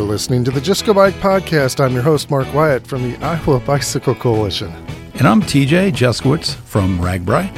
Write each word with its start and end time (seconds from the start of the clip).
You're 0.00 0.08
listening 0.08 0.44
to 0.44 0.50
the 0.50 0.62
Just 0.62 0.86
Go 0.86 0.94
Bike 0.94 1.12
podcast. 1.16 1.78
I'm 1.78 1.92
your 1.92 2.02
host, 2.02 2.30
Mark 2.30 2.50
Wyatt 2.54 2.86
from 2.86 3.02
the 3.02 3.18
Iowa 3.18 3.60
Bicycle 3.60 4.14
Coalition. 4.14 4.72
And 5.16 5.28
I'm 5.28 5.42
TJ 5.42 5.92
Juskiewicz 5.92 6.54
from 6.54 6.98
RAGBRAI. 7.00 7.54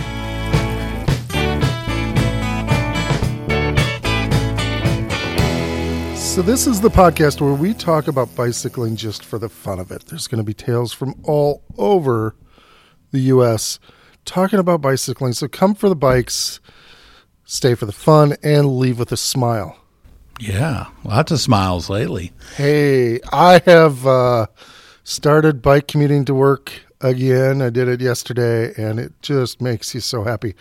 So, 6.16 6.42
this 6.42 6.66
is 6.66 6.80
the 6.80 6.91
podcast 6.91 7.41
where 7.41 7.55
we 7.55 7.74
talk 7.74 8.09
about 8.09 8.34
bicycling 8.34 8.96
just 8.96 9.24
for 9.24 9.38
the 9.38 9.48
fun 9.48 9.79
of 9.79 9.93
it. 9.93 10.06
There's 10.06 10.27
going 10.27 10.40
to 10.40 10.45
be 10.45 10.52
tales 10.52 10.93
from 10.93 11.14
all 11.22 11.62
over 11.79 12.34
the 13.12 13.20
U.S. 13.20 13.79
talking 14.24 14.59
about 14.59 14.80
bicycling. 14.80 15.34
So, 15.34 15.46
come 15.46 15.77
for 15.77 15.88
the 15.88 15.95
bikes, 15.95 16.59
stay 17.45 17.77
for 17.77 17.87
the 17.87 17.93
fun, 17.93 18.34
and 18.43 18.80
leave 18.80 18.98
with 18.98 19.12
a 19.12 19.16
smile. 19.16 19.79
Yeah, 20.42 20.87
lots 21.05 21.30
of 21.30 21.38
smiles 21.38 21.88
lately. 21.88 22.32
Hey, 22.56 23.20
I 23.32 23.62
have 23.64 24.05
uh, 24.05 24.46
started 25.05 25.62
bike 25.62 25.87
commuting 25.87 26.24
to 26.24 26.34
work 26.34 26.73
again. 27.01 27.62
I 27.62 27.70
did 27.70 27.87
it 27.87 28.01
yesterday, 28.01 28.74
and 28.77 28.98
it 28.98 29.12
just 29.23 29.60
makes 29.60 29.95
you 29.95 30.01
so 30.01 30.24
happy. 30.24 30.56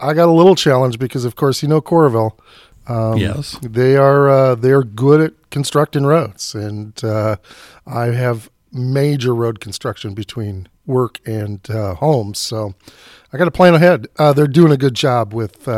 I 0.00 0.14
got 0.14 0.30
a 0.30 0.32
little 0.32 0.54
challenge 0.54 0.98
because, 0.98 1.26
of 1.26 1.36
course, 1.36 1.62
you 1.62 1.68
know 1.68 1.82
Coralville. 1.82 2.38
Um, 2.88 3.18
yes, 3.18 3.58
they 3.62 3.96
are 3.96 4.30
uh, 4.30 4.54
they're 4.54 4.82
good 4.82 5.20
at 5.20 5.50
constructing 5.50 6.06
roads, 6.06 6.54
and 6.54 7.04
uh, 7.04 7.36
I 7.86 8.06
have 8.06 8.50
major 8.72 9.34
road 9.34 9.60
construction 9.60 10.14
between 10.14 10.68
work 10.86 11.20
and 11.26 11.70
uh, 11.70 11.96
homes, 11.96 12.38
so 12.38 12.74
I 13.30 13.36
got 13.36 13.44
to 13.44 13.50
plan 13.50 13.74
ahead. 13.74 14.06
Uh, 14.18 14.32
they're 14.32 14.46
doing 14.46 14.72
a 14.72 14.78
good 14.78 14.94
job 14.94 15.34
with 15.34 15.68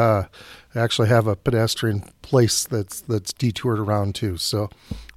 uh, 0.75 0.81
actually 0.81 1.09
have 1.09 1.27
a 1.27 1.37
pedestrian 1.37 2.01
place 2.23 2.65
that's 2.65 3.01
that's 3.03 3.33
detoured 3.33 3.79
around 3.79 4.15
too. 4.15 4.37
So 4.37 4.71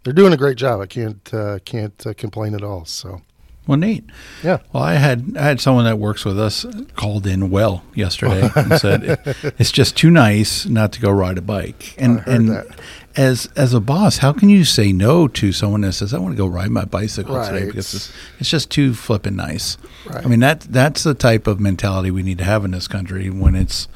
they're 0.04 0.14
doing 0.14 0.34
a 0.34 0.38
great 0.38 0.58
job. 0.58 0.82
I 0.82 0.86
can't 0.86 1.34
uh, 1.34 1.60
can't 1.66 2.06
complain 2.18 2.54
at 2.56 2.64
all. 2.64 2.86
So 2.86 3.22
well, 3.68 3.78
neat. 3.78 4.06
Yeah. 4.44 4.60
Well, 4.72 4.84
I 4.84 4.94
had 4.94 5.36
I 5.38 5.44
had 5.44 5.60
someone 5.60 5.84
that 5.86 6.00
works 6.00 6.24
with 6.24 6.40
us 6.40 6.66
called 6.96 7.28
in 7.28 7.50
well 7.50 7.84
yesterday 7.94 8.50
and 8.56 8.74
said 8.80 9.20
it's 9.60 9.72
just 9.72 9.98
too 9.98 10.10
nice 10.10 10.66
not 10.66 10.94
to 10.94 11.02
go 11.02 11.12
ride 11.12 11.38
a 11.38 11.42
bike. 11.42 11.94
And 11.98 12.24
and 12.26 12.50
that. 12.50 12.80
as 13.18 13.50
as 13.58 13.74
a 13.74 13.82
boss, 13.82 14.20
how 14.20 14.32
can 14.32 14.48
you 14.48 14.64
say 14.64 14.94
no 14.94 15.28
to 15.28 15.52
someone 15.52 15.82
that 15.82 15.94
says 15.94 16.14
I 16.14 16.20
want 16.20 16.34
to 16.34 16.38
go 16.38 16.48
ride 16.48 16.72
my 16.72 16.86
bicycle 16.86 17.36
right. 17.36 17.52
today 17.52 17.66
because 17.66 17.94
it's, 17.94 18.14
it's 18.40 18.50
just 18.50 18.72
too 18.72 18.94
flippin' 18.94 19.36
nice. 19.36 19.78
Right. 20.06 20.26
I 20.26 20.30
mean 20.30 20.40
that 20.40 20.62
that's 20.62 21.04
the 21.04 21.14
type 21.14 21.46
of 21.46 21.60
mentality 21.60 22.10
we 22.10 22.24
need 22.24 22.38
to 22.38 22.46
have 22.46 22.64
in 22.64 22.72
this 22.72 22.88
country 22.88 23.30
when 23.30 23.54
it's 23.54 23.90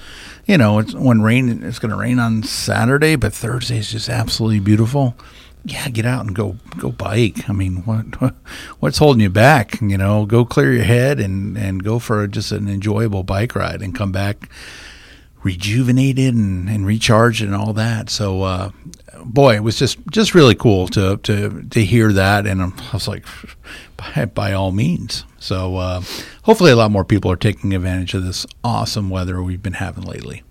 you 0.45 0.57
know 0.57 0.79
it's 0.79 0.93
when 0.93 1.21
rain 1.21 1.63
it's 1.63 1.79
going 1.79 1.91
to 1.91 1.97
rain 1.97 2.19
on 2.19 2.43
Saturday, 2.43 3.15
but 3.15 3.33
Thursday 3.33 3.77
is 3.77 3.91
just 3.91 4.09
absolutely 4.09 4.59
beautiful 4.59 5.15
yeah, 5.63 5.89
get 5.89 6.05
out 6.05 6.25
and 6.25 6.35
go 6.35 6.57
go 6.77 6.91
bike. 6.91 7.49
I 7.49 7.53
mean, 7.53 7.77
what 7.85 8.33
what's 8.79 8.97
holding 8.97 9.21
you 9.21 9.29
back? 9.29 9.79
You 9.81 9.97
know, 9.97 10.25
go 10.25 10.45
clear 10.45 10.73
your 10.73 10.83
head 10.83 11.19
and 11.19 11.57
and 11.57 11.83
go 11.83 11.99
for 11.99 12.25
just 12.27 12.51
an 12.51 12.67
enjoyable 12.67 13.23
bike 13.23 13.55
ride 13.55 13.81
and 13.81 13.95
come 13.95 14.11
back 14.11 14.49
rejuvenated 15.43 16.35
and, 16.35 16.69
and 16.69 16.85
recharged 16.85 17.41
and 17.41 17.55
all 17.55 17.73
that. 17.73 18.11
So, 18.11 18.43
uh, 18.43 18.71
boy, 19.23 19.55
it 19.55 19.63
was 19.63 19.77
just 19.77 19.99
just 20.09 20.33
really 20.33 20.55
cool 20.55 20.87
to 20.89 21.17
to 21.17 21.63
to 21.69 21.85
hear 21.85 22.11
that, 22.13 22.47
and 22.47 22.61
I 22.61 22.71
was 22.93 23.07
like, 23.07 23.25
by, 23.97 24.25
by 24.25 24.53
all 24.53 24.71
means. 24.71 25.25
So, 25.41 25.77
uh, 25.77 26.01
hopefully, 26.43 26.71
a 26.71 26.75
lot 26.75 26.91
more 26.91 27.03
people 27.03 27.31
are 27.31 27.35
taking 27.35 27.73
advantage 27.73 28.13
of 28.13 28.23
this 28.23 28.45
awesome 28.63 29.09
weather 29.09 29.41
we've 29.41 29.61
been 29.61 29.73
having 29.73 30.03
lately. 30.03 30.43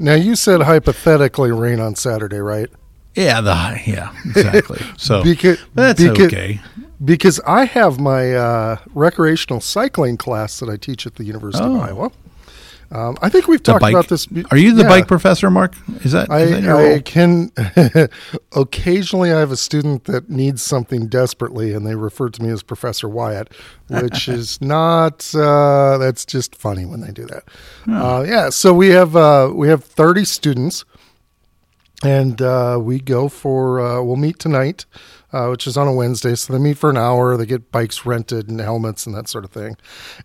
Now, 0.00 0.14
you 0.14 0.34
said 0.34 0.62
hypothetically 0.62 1.52
rain 1.52 1.78
on 1.78 1.94
Saturday, 1.94 2.38
right? 2.38 2.68
Yeah, 3.14 3.40
the 3.40 3.80
yeah, 3.86 4.12
exactly. 4.24 4.80
So 4.96 5.22
because, 5.22 5.58
that's 5.74 6.02
because, 6.02 6.26
okay. 6.26 6.60
Because 7.04 7.38
I 7.46 7.66
have 7.66 8.00
my 8.00 8.34
uh, 8.34 8.78
recreational 8.92 9.60
cycling 9.60 10.16
class 10.16 10.58
that 10.58 10.68
I 10.68 10.76
teach 10.76 11.06
at 11.06 11.14
the 11.14 11.24
University 11.24 11.64
oh. 11.64 11.76
of 11.76 11.82
Iowa. 11.82 12.12
Um, 12.94 13.18
I 13.20 13.28
think 13.28 13.48
we've 13.48 13.62
talked 13.62 13.80
bike, 13.80 13.92
about 13.92 14.06
this. 14.06 14.28
Are 14.52 14.56
you 14.56 14.72
the 14.72 14.82
yeah. 14.82 14.88
bike 14.88 15.08
professor, 15.08 15.50
Mark? 15.50 15.74
Is 16.04 16.12
that? 16.12 16.30
I, 16.30 16.40
is 16.42 16.50
that 16.52 16.62
your 16.62 16.94
I 16.94 17.00
can. 17.00 17.50
occasionally, 18.56 19.32
I 19.32 19.40
have 19.40 19.50
a 19.50 19.56
student 19.56 20.04
that 20.04 20.30
needs 20.30 20.62
something 20.62 21.08
desperately, 21.08 21.72
and 21.72 21.84
they 21.84 21.96
refer 21.96 22.28
to 22.28 22.42
me 22.42 22.50
as 22.50 22.62
Professor 22.62 23.08
Wyatt, 23.08 23.52
which 23.88 24.28
is 24.28 24.60
not. 24.60 25.34
Uh, 25.34 25.98
that's 25.98 26.24
just 26.24 26.54
funny 26.54 26.86
when 26.86 27.00
they 27.00 27.10
do 27.10 27.26
that. 27.26 27.44
Oh. 27.88 28.18
Uh, 28.18 28.22
yeah. 28.22 28.50
So 28.50 28.72
we 28.72 28.90
have 28.90 29.16
uh, 29.16 29.50
we 29.52 29.66
have 29.66 29.82
thirty 29.82 30.24
students 30.24 30.84
and 32.04 32.40
uh, 32.42 32.78
we 32.80 33.00
go 33.00 33.28
for 33.28 33.80
uh, 33.80 34.02
we'll 34.02 34.16
meet 34.16 34.38
tonight 34.38 34.84
uh, 35.34 35.48
which 35.48 35.66
is 35.66 35.76
on 35.76 35.88
a 35.88 35.92
wednesday. 35.92 36.34
So 36.36 36.52
they 36.52 36.58
meet 36.60 36.78
for 36.78 36.88
an 36.88 36.96
hour. 36.96 37.36
They 37.36 37.44
get 37.44 37.72
bikes 37.72 38.06
rented 38.06 38.48
and 38.48 38.60
helmets 38.60 39.04
and 39.04 39.14
that 39.16 39.28
sort 39.28 39.44
of 39.44 39.50
thing. 39.50 39.76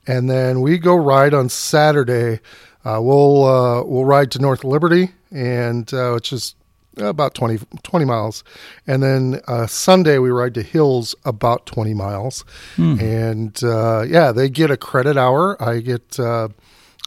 And 0.06 0.30
then 0.30 0.62
we 0.62 0.78
go 0.78 0.96
ride 0.96 1.34
on 1.34 1.50
saturday. 1.50 2.40
Uh, 2.86 3.00
we'll 3.02 3.44
uh, 3.44 3.84
we'll 3.84 4.06
ride 4.06 4.32
to 4.32 4.40
north 4.40 4.64
liberty 4.64 5.10
and 5.32 5.92
uh, 5.94 6.12
which 6.12 6.32
is 6.32 6.56
about 6.98 7.34
20, 7.34 7.60
20 7.82 8.06
miles. 8.06 8.44
And 8.86 9.02
then 9.02 9.42
sunday 9.68 10.20
we 10.20 10.30
ride 10.30 10.54
to 10.56 10.62
hills 10.62 11.16
about 11.26 11.66
20 11.66 11.94
miles. 11.96 12.46
Hmm. 12.76 13.00
and 13.00 13.60
yeah 13.62 14.32
they 14.32 14.48
get 14.50 14.70
a 14.70 14.78
credit 14.78 15.18
hour. 15.18 15.62
I 15.62 15.80
get 15.80 16.20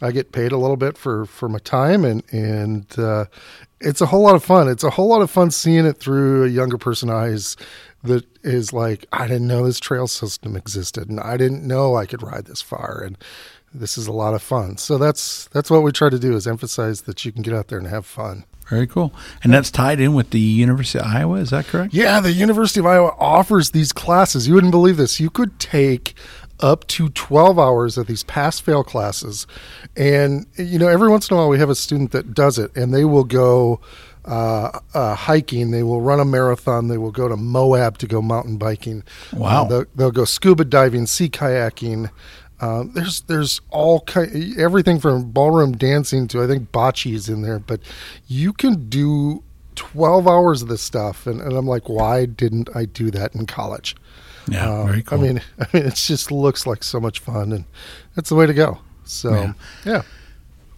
I 0.01 0.11
get 0.11 0.31
paid 0.31 0.51
a 0.51 0.57
little 0.57 0.77
bit 0.77 0.97
for, 0.97 1.25
for 1.25 1.47
my 1.47 1.59
time 1.59 2.03
and 2.03 2.23
and 2.31 2.99
uh, 2.99 3.25
it's 3.79 4.01
a 4.01 4.05
whole 4.07 4.21
lot 4.21 4.35
of 4.35 4.43
fun. 4.43 4.67
It's 4.67 4.83
a 4.83 4.89
whole 4.89 5.09
lot 5.09 5.21
of 5.21 5.29
fun 5.29 5.51
seeing 5.51 5.85
it 5.85 5.97
through 5.97 6.45
a 6.45 6.49
younger 6.49 6.77
person 6.77 7.09
eyes 7.09 7.57
that 8.03 8.25
is 8.43 8.73
like, 8.73 9.05
I 9.11 9.27
didn't 9.27 9.47
know 9.47 9.65
this 9.65 9.79
trail 9.79 10.07
system 10.07 10.55
existed 10.55 11.09
and 11.09 11.19
I 11.19 11.37
didn't 11.37 11.65
know 11.65 11.95
I 11.95 12.05
could 12.05 12.23
ride 12.23 12.45
this 12.45 12.61
far 12.61 13.01
and 13.05 13.17
this 13.73 13.97
is 13.97 14.07
a 14.07 14.11
lot 14.11 14.33
of 14.33 14.41
fun. 14.41 14.77
So 14.77 14.97
that's 14.97 15.47
that's 15.47 15.69
what 15.69 15.83
we 15.83 15.91
try 15.91 16.09
to 16.09 16.19
do 16.19 16.35
is 16.35 16.47
emphasize 16.47 17.01
that 17.01 17.25
you 17.25 17.31
can 17.31 17.41
get 17.41 17.53
out 17.53 17.67
there 17.67 17.79
and 17.79 17.87
have 17.87 18.05
fun. 18.05 18.45
Very 18.69 18.87
cool. 18.87 19.13
And 19.43 19.53
that's 19.53 19.69
tied 19.69 19.99
in 19.99 20.13
with 20.13 20.29
the 20.29 20.39
University 20.39 20.99
of 20.99 21.05
Iowa, 21.05 21.35
is 21.35 21.49
that 21.49 21.65
correct? 21.65 21.93
Yeah, 21.93 22.19
the 22.21 22.31
University 22.31 22.79
of 22.79 22.85
Iowa 22.85 23.13
offers 23.19 23.71
these 23.71 23.91
classes. 23.91 24.47
You 24.47 24.53
wouldn't 24.53 24.71
believe 24.71 24.97
this. 24.97 25.19
You 25.19 25.29
could 25.29 25.59
take 25.59 26.15
up 26.63 26.87
to 26.87 27.09
12 27.09 27.59
hours 27.59 27.97
of 27.97 28.07
these 28.07 28.23
pass 28.23 28.59
fail 28.59 28.83
classes. 28.83 29.45
And, 29.97 30.47
you 30.55 30.79
know, 30.79 30.87
every 30.87 31.09
once 31.09 31.29
in 31.29 31.35
a 31.35 31.37
while 31.37 31.49
we 31.49 31.59
have 31.59 31.69
a 31.69 31.75
student 31.75 32.11
that 32.13 32.33
does 32.33 32.57
it 32.57 32.75
and 32.75 32.93
they 32.93 33.03
will 33.03 33.25
go 33.25 33.81
uh, 34.25 34.79
uh, 34.93 35.13
hiking, 35.13 35.71
they 35.71 35.83
will 35.83 35.99
run 35.99 36.21
a 36.21 36.25
marathon, 36.25 36.87
they 36.87 36.97
will 36.97 37.11
go 37.11 37.27
to 37.27 37.35
Moab 37.35 37.97
to 37.97 38.07
go 38.07 38.21
mountain 38.21 38.57
biking. 38.57 39.03
Wow. 39.33 39.65
Uh, 39.65 39.67
they'll, 39.67 39.85
they'll, 39.95 40.11
go 40.11 40.23
scuba 40.23 40.63
diving, 40.63 41.05
sea 41.05 41.27
kayaking. 41.27 42.09
Uh, 42.61 42.85
there's 42.93 43.21
there's 43.23 43.59
all 43.69 43.99
kind, 44.01 44.57
everything 44.57 44.97
from 44.97 45.29
ballroom 45.31 45.73
dancing 45.73 46.29
to 46.29 46.41
I 46.41 46.47
think 46.47 46.71
bocce 46.71 47.13
is 47.13 47.27
in 47.27 47.41
there, 47.41 47.59
but 47.59 47.81
you 48.27 48.53
can 48.53 48.87
do 48.87 49.43
12 49.75 50.27
hours 50.27 50.61
of 50.61 50.69
this 50.69 50.81
stuff, 50.81 51.27
and, 51.27 51.41
and 51.41 51.57
I'm 51.57 51.67
like, 51.67 51.89
why 51.89 52.25
didn't 52.25 52.69
I 52.73 52.85
do 52.85 53.11
that 53.11 53.35
in 53.35 53.45
college? 53.45 53.97
Yeah, 54.47 54.69
Uh, 54.69 54.85
very 54.85 55.03
cool. 55.03 55.19
I 55.19 55.21
mean, 55.21 55.41
I 55.59 55.65
mean, 55.73 55.85
it 55.85 55.95
just 55.95 56.31
looks 56.31 56.65
like 56.67 56.83
so 56.83 56.99
much 56.99 57.19
fun, 57.19 57.51
and 57.53 57.65
that's 58.15 58.29
the 58.29 58.35
way 58.35 58.45
to 58.45 58.53
go. 58.53 58.79
So, 59.05 59.31
Yeah. 59.33 59.53
yeah. 59.85 60.01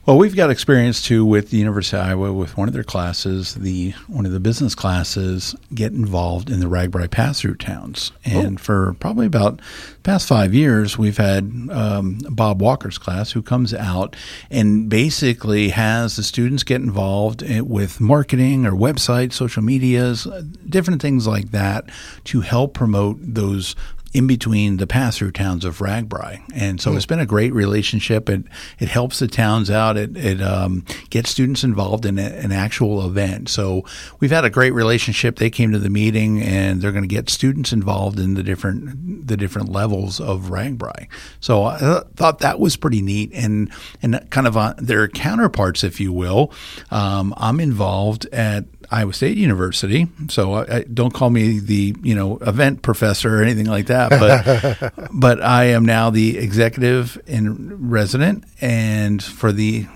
Well, 0.05 0.19
we've 0.19 0.35
got 0.35 0.51
experience 0.51 1.01
too 1.01 1.25
with 1.25 1.49
the 1.49 1.57
University 1.57 1.97
of 1.97 2.05
Iowa 2.05 2.31
with 2.31 2.55
one 2.57 2.67
of 2.67 2.75
their 2.75 2.83
classes, 2.83 3.55
the 3.55 3.95
one 4.07 4.27
of 4.27 4.33
the 4.33 4.39
business 4.39 4.75
classes, 4.75 5.55
get 5.73 5.93
involved 5.93 6.51
in 6.51 6.59
the 6.59 6.67
RAGBRAI 6.67 7.09
pass 7.09 7.41
through 7.41 7.55
towns. 7.55 8.11
And 8.23 8.61
for 8.61 8.93
probably 8.99 9.25
about 9.25 9.57
the 9.57 10.01
past 10.03 10.27
five 10.27 10.53
years, 10.53 10.95
we've 10.95 11.17
had 11.17 11.69
um, 11.71 12.19
Bob 12.29 12.61
Walker's 12.61 12.99
class 12.99 13.31
who 13.31 13.41
comes 13.41 13.73
out 13.73 14.15
and 14.51 14.89
basically 14.89 15.69
has 15.69 16.17
the 16.17 16.23
students 16.23 16.61
get 16.61 16.81
involved 16.81 17.41
with 17.61 17.99
marketing 17.99 18.67
or 18.67 18.73
websites, 18.73 19.33
social 19.33 19.63
medias, 19.63 20.27
uh, 20.27 20.43
different 20.69 21.01
things 21.01 21.25
like 21.25 21.49
that 21.49 21.89
to 22.25 22.41
help 22.41 22.75
promote 22.75 23.17
those 23.19 23.75
in 24.15 24.27
between 24.27 24.77
the 24.77 24.87
pass 24.87 25.17
through 25.17 25.33
towns 25.33 25.65
of 25.65 25.79
RAGBRAI. 25.79 26.41
And 26.53 26.79
so 26.79 26.95
it's 26.95 27.05
been 27.05 27.19
a 27.19 27.25
great 27.25 27.53
relationship. 27.53 28.29
It, 28.29 28.45
it 28.79 28.87
helps 28.87 29.19
the 29.19 29.27
towns 29.27 29.69
out. 29.69 29.97
It, 29.97 30.15
it 30.15 30.41
um, 30.41 30.85
gets 31.09 31.31
students 31.31 31.65
involved 31.65 32.05
in 32.05 32.17
a, 32.17 32.21
an 32.21 32.53
actual 32.53 33.05
event. 33.05 33.49
So 33.49 33.83
we've 34.21 34.31
had 34.31 34.45
a 34.45 34.49
great 34.49 34.71
relationship. 34.71 35.35
They 35.35 35.49
came 35.49 35.73
to 35.73 35.79
the 35.79 35.89
meeting 35.89 36.41
and 36.41 36.81
they're 36.81 36.93
going 36.93 37.03
to 37.03 37.13
get 37.13 37.29
students 37.29 37.73
involved 37.73 38.17
in 38.17 38.35
the 38.35 38.43
different, 38.43 39.27
the 39.27 39.35
different 39.35 39.67
levels 39.67 40.21
of 40.21 40.43
RAGBRAI. 40.43 41.09
So 41.41 41.65
I 41.65 42.03
thought 42.15 42.39
that 42.39 42.57
was 42.57 42.77
pretty 42.77 43.01
neat 43.01 43.31
and, 43.33 43.69
and 44.01 44.25
kind 44.29 44.47
of 44.47 44.55
on 44.55 44.75
their 44.77 45.09
counterparts, 45.09 45.83
if 45.83 45.99
you 45.99 46.13
will. 46.13 46.53
Um, 46.89 47.33
I'm 47.35 47.59
involved 47.59 48.27
at 48.27 48.63
Iowa 48.91 49.13
State 49.13 49.37
University. 49.37 50.07
So 50.29 50.53
I, 50.53 50.77
I, 50.77 50.83
don't 50.83 51.13
call 51.13 51.29
me 51.29 51.59
the 51.59 51.95
you 52.01 52.15
know 52.15 52.37
event 52.37 52.81
professor 52.81 53.39
or 53.39 53.43
anything 53.43 53.65
like 53.65 53.87
that, 53.87 54.09
but 54.09 55.09
but 55.11 55.41
I 55.41 55.65
am 55.65 55.85
now 55.85 56.09
the 56.09 56.37
executive 56.37 57.21
in 57.25 57.89
resident 57.89 58.43
and 58.61 59.23
for 59.23 59.51
the 59.51 59.87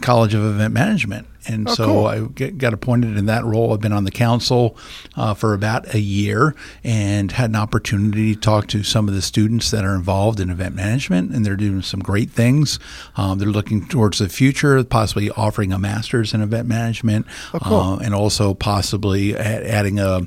College 0.00 0.34
of 0.34 0.44
Event 0.44 0.74
Management. 0.74 1.26
And 1.48 1.68
Oh, 1.68 1.74
so 1.74 1.84
cool. 1.86 2.06
I 2.06 2.20
get, 2.20 2.58
got 2.58 2.72
appointed 2.74 3.16
in 3.16 3.26
that 3.26 3.44
role. 3.44 3.72
I've 3.72 3.80
been 3.80 3.92
on 3.92 4.04
the 4.04 4.10
council 4.10 4.76
uh, 5.16 5.34
for 5.34 5.54
about 5.54 5.94
a 5.94 6.00
year 6.00 6.54
and 6.84 7.32
had 7.32 7.50
an 7.50 7.56
opportunity 7.56 8.34
to 8.34 8.40
talk 8.40 8.66
to 8.68 8.82
some 8.82 9.08
of 9.08 9.14
the 9.14 9.22
students 9.22 9.70
that 9.70 9.84
are 9.84 9.94
involved 9.94 10.40
in 10.40 10.50
event 10.50 10.74
management, 10.74 11.32
and 11.34 11.44
they're 11.44 11.56
doing 11.56 11.82
some 11.82 12.00
great 12.00 12.30
things. 12.30 12.78
Um, 13.16 13.38
they're 13.38 13.48
looking 13.48 13.86
towards 13.88 14.18
the 14.18 14.28
future, 14.28 14.82
possibly 14.84 15.30
offering 15.30 15.72
a 15.72 15.78
master's 15.78 16.34
in 16.34 16.40
event 16.42 16.68
management, 16.68 17.26
cool. 17.62 17.76
uh, 17.78 17.96
and 17.98 18.14
also 18.14 18.54
possibly 18.54 19.32
a- 19.34 19.38
adding 19.38 19.98
a, 19.98 20.22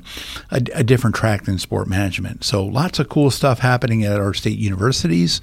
a, 0.50 0.62
a 0.74 0.84
different 0.84 1.16
track 1.16 1.44
than 1.44 1.58
sport 1.58 1.88
management. 1.88 2.44
So 2.44 2.64
lots 2.64 2.98
of 2.98 3.08
cool 3.08 3.30
stuff 3.30 3.58
happening 3.60 4.04
at 4.04 4.20
our 4.20 4.34
state 4.34 4.58
universities. 4.58 5.40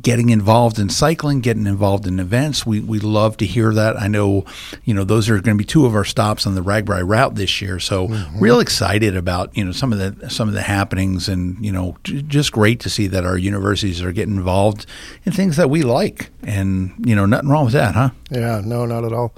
Getting 0.00 0.30
involved 0.30 0.78
in 0.78 0.88
cycling, 0.88 1.40
getting 1.40 1.66
involved 1.66 2.06
in 2.06 2.18
events. 2.18 2.66
We 2.66 2.80
we 2.80 2.98
love 2.98 3.36
to 3.38 3.46
hear 3.46 3.72
that. 3.74 4.00
I 4.00 4.08
know, 4.08 4.44
you 4.84 4.92
know, 4.94 5.04
those 5.14 5.30
are 5.30 5.34
going 5.40 5.56
to 5.56 5.62
be 5.62 5.64
two 5.64 5.86
of 5.86 5.94
our 5.94 6.04
stops 6.04 6.44
on 6.44 6.56
the 6.56 6.60
RAGBRAI 6.60 7.08
route 7.08 7.36
this 7.36 7.62
year. 7.62 7.78
So 7.78 8.08
real 8.36 8.58
excited 8.58 9.16
about 9.16 9.56
you 9.56 9.64
know 9.64 9.70
some 9.70 9.92
of 9.92 9.98
the 9.98 10.28
some 10.28 10.48
of 10.48 10.54
the 10.54 10.62
happenings, 10.62 11.28
and 11.28 11.64
you 11.64 11.70
know, 11.70 11.96
j- 12.02 12.22
just 12.22 12.50
great 12.50 12.80
to 12.80 12.90
see 12.90 13.06
that 13.06 13.24
our 13.24 13.38
universities 13.38 14.02
are 14.02 14.10
getting 14.12 14.36
involved 14.36 14.86
in 15.24 15.32
things 15.32 15.56
that 15.56 15.70
we 15.70 15.82
like, 15.82 16.30
and 16.42 16.92
you 16.98 17.14
know, 17.14 17.26
nothing 17.26 17.48
wrong 17.48 17.64
with 17.66 17.74
that, 17.74 17.94
huh? 17.94 18.10
Yeah, 18.30 18.60
no, 18.64 18.86
not 18.86 19.04
at 19.04 19.12
all. 19.12 19.32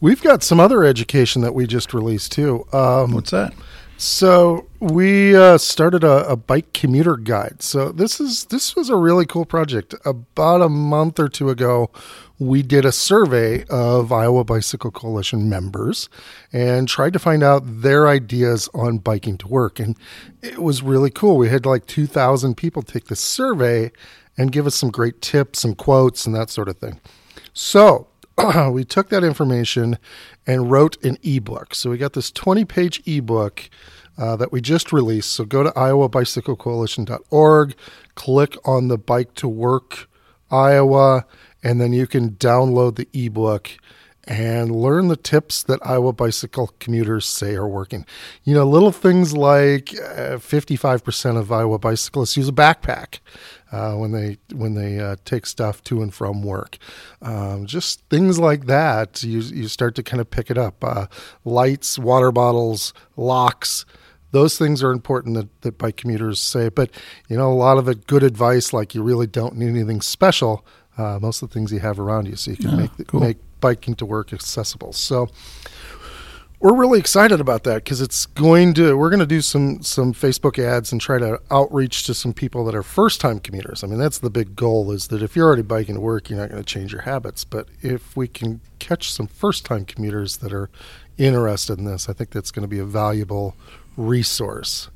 We've 0.00 0.22
got 0.22 0.42
some 0.44 0.60
other 0.60 0.84
education 0.84 1.42
that 1.42 1.54
we 1.54 1.66
just 1.66 1.92
released 1.92 2.30
too. 2.32 2.66
Um, 2.72 3.12
What's 3.12 3.30
that? 3.32 3.52
So 3.98 4.66
we 4.78 5.34
uh, 5.34 5.56
started 5.56 6.04
a, 6.04 6.28
a 6.28 6.36
bike 6.36 6.74
commuter 6.74 7.16
guide. 7.16 7.62
So 7.62 7.90
this 7.90 8.20
is 8.20 8.44
this 8.44 8.76
was 8.76 8.90
a 8.90 8.96
really 8.96 9.24
cool 9.24 9.46
project. 9.46 9.94
About 10.04 10.60
a 10.60 10.68
month 10.68 11.18
or 11.18 11.28
two 11.30 11.48
ago, 11.48 11.90
we 12.38 12.62
did 12.62 12.84
a 12.84 12.92
survey 12.92 13.64
of 13.70 14.12
Iowa 14.12 14.44
Bicycle 14.44 14.90
Coalition 14.90 15.48
members 15.48 16.10
and 16.52 16.86
tried 16.86 17.14
to 17.14 17.18
find 17.18 17.42
out 17.42 17.62
their 17.64 18.06
ideas 18.06 18.68
on 18.74 18.98
biking 18.98 19.38
to 19.38 19.48
work. 19.48 19.80
And 19.80 19.96
it 20.42 20.58
was 20.58 20.82
really 20.82 21.10
cool. 21.10 21.38
We 21.38 21.48
had 21.48 21.64
like 21.64 21.86
two 21.86 22.06
thousand 22.06 22.56
people 22.56 22.82
take 22.82 23.06
the 23.06 23.16
survey 23.16 23.92
and 24.36 24.52
give 24.52 24.66
us 24.66 24.74
some 24.74 24.90
great 24.90 25.22
tips 25.22 25.64
and 25.64 25.78
quotes 25.78 26.26
and 26.26 26.34
that 26.34 26.50
sort 26.50 26.68
of 26.68 26.76
thing. 26.76 27.00
So 27.54 28.08
we 28.70 28.84
took 28.84 29.08
that 29.08 29.24
information 29.24 29.96
and 30.46 30.70
wrote 30.70 31.02
an 31.04 31.18
ebook. 31.22 31.74
So 31.74 31.90
we 31.90 31.98
got 31.98 32.12
this 32.12 32.30
20 32.30 32.64
page 32.64 33.02
ebook 33.06 33.68
uh, 34.18 34.36
that 34.36 34.52
we 34.52 34.60
just 34.60 34.92
released. 34.92 35.32
So 35.32 35.44
go 35.44 35.62
to 35.62 35.70
iowabicyclecoalition.org, 35.70 37.74
click 38.14 38.56
on 38.64 38.88
the 38.88 38.98
Bike 38.98 39.34
to 39.34 39.48
Work 39.48 40.08
Iowa, 40.50 41.26
and 41.62 41.80
then 41.80 41.92
you 41.92 42.06
can 42.06 42.30
download 42.32 42.96
the 42.96 43.08
ebook 43.12 43.70
and 44.26 44.74
learn 44.74 45.08
the 45.08 45.16
tips 45.16 45.62
that 45.64 45.84
Iowa 45.86 46.12
bicycle 46.12 46.72
commuters 46.80 47.26
say 47.26 47.54
are 47.54 47.68
working. 47.68 48.04
You 48.42 48.54
know, 48.54 48.66
little 48.66 48.90
things 48.90 49.36
like 49.36 49.94
uh, 49.94 50.38
55% 50.38 51.38
of 51.38 51.52
Iowa 51.52 51.78
bicyclists 51.78 52.36
use 52.36 52.48
a 52.48 52.52
backpack 52.52 53.20
uh, 53.76 53.94
when 54.00 54.10
they 54.12 54.38
when 54.54 54.72
they 54.74 54.98
uh, 54.98 55.16
take 55.24 55.44
stuff 55.46 55.82
to 55.84 56.02
and 56.02 56.12
from 56.14 56.42
work. 56.42 56.78
Um, 57.22 57.66
just 57.66 58.00
things 58.08 58.38
like 58.38 58.66
that. 58.66 59.22
You 59.22 59.40
you 59.40 59.68
start 59.68 59.94
to 59.96 60.02
kind 60.02 60.20
of 60.20 60.28
pick 60.30 60.50
it 60.50 60.58
up. 60.58 60.82
Uh, 60.82 61.06
lights, 61.44 61.98
water 61.98 62.32
bottles, 62.32 62.92
locks. 63.16 63.84
Those 64.32 64.58
things 64.58 64.82
are 64.82 64.90
important 64.90 65.34
that, 65.36 65.48
that 65.62 65.78
bike 65.78 65.96
commuters 65.96 66.40
say. 66.42 66.68
But 66.68 66.90
you 67.28 67.36
know, 67.36 67.50
a 67.52 67.54
lot 67.66 67.78
of 67.78 67.88
it 67.88 68.06
good 68.06 68.22
advice, 68.22 68.72
like 68.72 68.94
you 68.94 69.02
really 69.02 69.26
don't 69.26 69.56
need 69.56 69.68
anything 69.68 70.00
special. 70.02 70.64
Uh, 70.98 71.18
most 71.20 71.42
of 71.42 71.48
the 71.50 71.54
things 71.54 71.70
you 71.72 71.78
have 71.80 72.00
around 72.00 72.26
you, 72.26 72.36
so 72.36 72.50
you 72.52 72.56
can 72.56 72.70
Oh, 72.70 72.76
make 72.76 72.90
cool. 73.08 73.20
make 73.20 73.36
biking 73.60 73.94
to 73.96 74.06
work 74.06 74.32
accessible. 74.32 74.92
So 74.92 75.28
we're 76.60 76.74
really 76.74 76.98
excited 76.98 77.40
about 77.40 77.64
that 77.64 77.84
because 77.84 78.00
it's 78.00 78.24
going 78.26 78.72
to 78.74 78.96
we're 78.96 79.10
going 79.10 79.20
to 79.20 79.26
do 79.26 79.40
some 79.42 79.82
some 79.82 80.12
Facebook 80.14 80.58
ads 80.58 80.90
and 80.90 81.00
try 81.00 81.18
to 81.18 81.38
outreach 81.50 82.04
to 82.04 82.14
some 82.14 82.32
people 82.32 82.64
that 82.64 82.74
are 82.74 82.82
first 82.82 83.20
time 83.20 83.38
commuters. 83.40 83.84
I 83.84 83.86
mean 83.86 83.98
that's 83.98 84.18
the 84.18 84.30
big 84.30 84.56
goal 84.56 84.90
is 84.90 85.08
that 85.08 85.22
if 85.22 85.36
you're 85.36 85.46
already 85.46 85.62
biking 85.62 85.96
to 85.96 86.00
work, 86.00 86.30
you're 86.30 86.38
not 86.38 86.48
going 86.50 86.62
to 86.62 86.66
change 86.66 86.92
your 86.92 87.02
habits. 87.02 87.44
But 87.44 87.68
if 87.82 88.16
we 88.16 88.26
can 88.26 88.60
catch 88.78 89.12
some 89.12 89.26
first 89.26 89.64
time 89.66 89.84
commuters 89.84 90.38
that 90.38 90.52
are 90.52 90.70
interested 91.18 91.78
in 91.78 91.84
this, 91.84 92.08
I 92.08 92.12
think 92.14 92.30
that's 92.30 92.50
going 92.50 92.62
to 92.62 92.68
be 92.68 92.78
a 92.78 92.84
valuable 92.84 93.54
resource. 93.96 94.88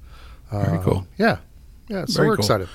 Very 0.51 0.79
Uh, 0.79 0.83
cool. 0.83 1.07
Yeah, 1.19 1.39
yeah. 1.89 2.05
So 2.07 2.17
Very 2.19 2.29
we're 2.31 2.37
cool. 2.37 2.45
excited. 2.45 2.69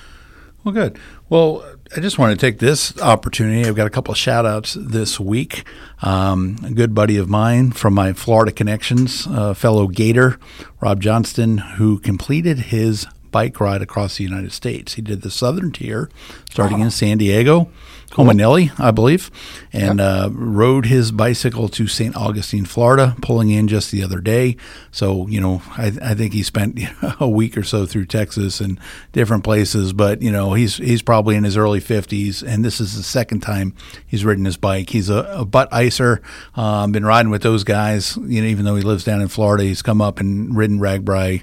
Well, 0.66 0.72
good. 0.72 0.98
Well, 1.28 1.64
I 1.96 2.00
just 2.00 2.18
want 2.18 2.36
to 2.36 2.44
take 2.44 2.58
this 2.58 3.00
opportunity. 3.00 3.68
I've 3.68 3.76
got 3.76 3.86
a 3.86 3.90
couple 3.90 4.10
of 4.10 4.18
shout 4.18 4.44
outs 4.44 4.74
this 4.74 5.20
week. 5.20 5.62
Um, 6.02 6.56
a 6.64 6.72
good 6.72 6.92
buddy 6.92 7.18
of 7.18 7.28
mine 7.28 7.70
from 7.70 7.94
my 7.94 8.12
Florida 8.14 8.50
connections, 8.50 9.28
uh, 9.28 9.54
fellow 9.54 9.86
Gator, 9.86 10.40
Rob 10.80 11.00
Johnston, 11.00 11.58
who 11.58 12.00
completed 12.00 12.58
his 12.58 13.06
bike 13.30 13.60
ride 13.60 13.80
across 13.80 14.16
the 14.16 14.24
United 14.24 14.50
States. 14.50 14.94
He 14.94 15.02
did 15.02 15.22
the 15.22 15.30
southern 15.30 15.70
tier, 15.70 16.10
starting 16.50 16.80
in 16.80 16.90
San 16.90 17.18
Diego, 17.18 17.70
Homanelli, 18.12 18.72
I 18.78 18.92
believe, 18.92 19.30
and 19.72 20.00
uh, 20.00 20.30
rode 20.32 20.86
his 20.86 21.12
bicycle 21.12 21.68
to 21.70 21.86
St. 21.86 22.16
Augustine, 22.16 22.64
Florida, 22.64 23.16
pulling 23.20 23.50
in 23.50 23.68
just 23.68 23.90
the 23.90 24.02
other 24.02 24.20
day. 24.20 24.56
So, 24.90 25.26
you 25.26 25.40
know, 25.40 25.62
I, 25.76 25.92
I 26.02 26.14
think 26.14 26.32
he 26.32 26.42
spent 26.42 26.78
a 27.20 27.28
week 27.28 27.56
or 27.58 27.62
so 27.62 27.84
through 27.84 28.06
Texas 28.06 28.60
and 28.60 28.78
different 29.12 29.44
places, 29.44 29.92
but, 29.92 30.22
you 30.22 30.30
know, 30.30 30.54
he's 30.54 30.76
he's 30.76 31.02
probably 31.02 31.36
in 31.36 31.44
his 31.44 31.56
early 31.56 31.80
50s, 31.80 32.42
and 32.46 32.64
this 32.64 32.80
is 32.80 32.96
the 32.96 33.02
second 33.02 33.40
time 33.40 33.74
he's 34.06 34.24
ridden 34.24 34.44
his 34.44 34.56
bike. 34.56 34.90
He's 34.90 35.10
a, 35.10 35.28
a 35.36 35.44
butt 35.44 35.70
icer, 35.72 36.20
um, 36.56 36.92
been 36.92 37.04
riding 37.04 37.30
with 37.30 37.42
those 37.42 37.64
guys, 37.64 38.16
you 38.18 38.40
know, 38.40 38.48
even 38.48 38.64
though 38.64 38.76
he 38.76 38.82
lives 38.82 39.04
down 39.04 39.20
in 39.20 39.28
Florida, 39.28 39.64
he's 39.64 39.82
come 39.82 40.00
up 40.00 40.20
and 40.20 40.56
ridden 40.56 40.78
RAGBRAI 40.78 41.42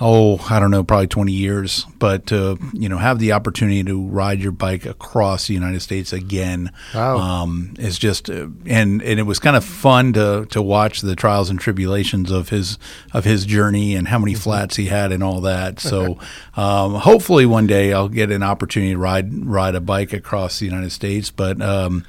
oh, 0.00 0.44
I 0.50 0.58
don't 0.58 0.70
know, 0.70 0.82
probably 0.82 1.06
20 1.06 1.32
years, 1.32 1.86
but 1.98 2.26
to, 2.26 2.58
you 2.72 2.88
know, 2.88 2.98
have 2.98 3.18
the 3.18 3.32
opportunity 3.32 3.84
to 3.84 4.06
ride 4.08 4.40
your 4.40 4.50
bike 4.52 4.84
across 4.86 5.46
the 5.46 5.54
United 5.54 5.80
States 5.80 6.12
again 6.12 6.72
Wow. 6.94 7.18
um, 7.18 7.74
is 7.78 7.98
just, 7.98 8.28
uh, 8.30 8.48
and, 8.66 9.02
and 9.02 9.20
it 9.20 9.24
was 9.24 9.38
kind 9.38 9.54
of 9.56 9.64
fun 9.64 10.12
to, 10.14 10.46
to 10.50 10.60
watch 10.62 11.02
the 11.02 11.14
trials 11.14 11.50
and 11.50 11.60
tribulations 11.60 12.30
of 12.30 12.48
his, 12.48 12.78
of 13.12 13.24
his 13.24 13.44
journey 13.44 13.94
and 13.94 14.08
how 14.08 14.18
many 14.18 14.34
flats 14.34 14.76
he 14.76 14.86
had 14.86 15.12
and 15.12 15.22
all 15.22 15.40
that. 15.42 15.78
So, 15.78 16.18
um, 16.56 16.94
hopefully 16.94 17.46
one 17.46 17.66
day 17.66 17.92
I'll 17.92 18.08
get 18.08 18.30
an 18.30 18.42
opportunity 18.42 18.92
to 18.92 18.98
ride, 18.98 19.46
ride 19.46 19.74
a 19.74 19.80
bike 19.80 20.12
across 20.12 20.58
the 20.58 20.64
United 20.66 20.90
States, 20.90 21.30
but, 21.30 21.60
um, 21.60 22.04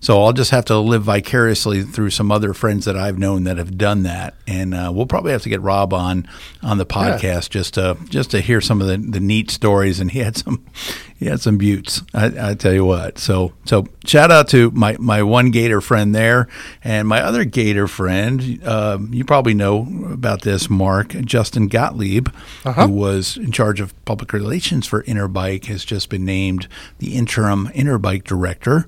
so 0.00 0.22
I'll 0.22 0.32
just 0.32 0.50
have 0.50 0.64
to 0.66 0.78
live 0.78 1.02
vicariously 1.02 1.82
through 1.82 2.10
some 2.10 2.30
other 2.30 2.54
friends 2.54 2.84
that 2.84 2.96
I've 2.96 3.18
known 3.18 3.44
that 3.44 3.56
have 3.58 3.76
done 3.76 4.04
that, 4.04 4.34
and 4.46 4.74
uh, 4.74 4.90
we'll 4.94 5.06
probably 5.06 5.32
have 5.32 5.42
to 5.42 5.48
get 5.48 5.60
Rob 5.60 5.92
on 5.92 6.28
on 6.62 6.78
the 6.78 6.86
podcast 6.86 7.50
just 7.50 7.74
to 7.74 7.96
just 8.08 8.30
to 8.30 8.40
hear 8.40 8.60
some 8.60 8.80
of 8.80 8.86
the, 8.86 8.96
the 8.96 9.20
neat 9.20 9.50
stories. 9.50 10.00
And 10.00 10.10
he 10.10 10.20
had 10.20 10.36
some 10.36 10.64
he 11.18 11.26
had 11.26 11.40
some 11.40 11.58
buttes. 11.58 12.02
I, 12.14 12.50
I 12.50 12.54
tell 12.54 12.72
you 12.72 12.84
what. 12.84 13.18
So 13.18 13.52
so 13.64 13.86
shout 14.04 14.30
out 14.30 14.48
to 14.48 14.70
my 14.70 14.96
my 14.98 15.22
one 15.22 15.50
Gator 15.50 15.80
friend 15.80 16.14
there, 16.14 16.48
and 16.84 17.06
my 17.08 17.20
other 17.20 17.44
Gator 17.44 17.88
friend. 17.88 18.60
Um, 18.66 19.12
you 19.12 19.24
probably 19.24 19.54
know 19.54 19.86
about 20.12 20.42
this, 20.42 20.70
Mark 20.70 21.08
Justin 21.24 21.68
Gottlieb, 21.68 22.28
Uh-huh. 22.64 22.86
who 22.86 22.92
was 22.92 23.36
in 23.36 23.50
charge 23.52 23.80
of 23.80 23.92
public 24.04 24.32
relations 24.32 24.86
for 24.86 25.02
Interbike, 25.04 25.66
has 25.66 25.84
just 25.84 26.08
been 26.08 26.24
named 26.24 26.68
the 26.98 27.14
interim 27.14 27.68
Interbike 27.74 28.24
director. 28.24 28.86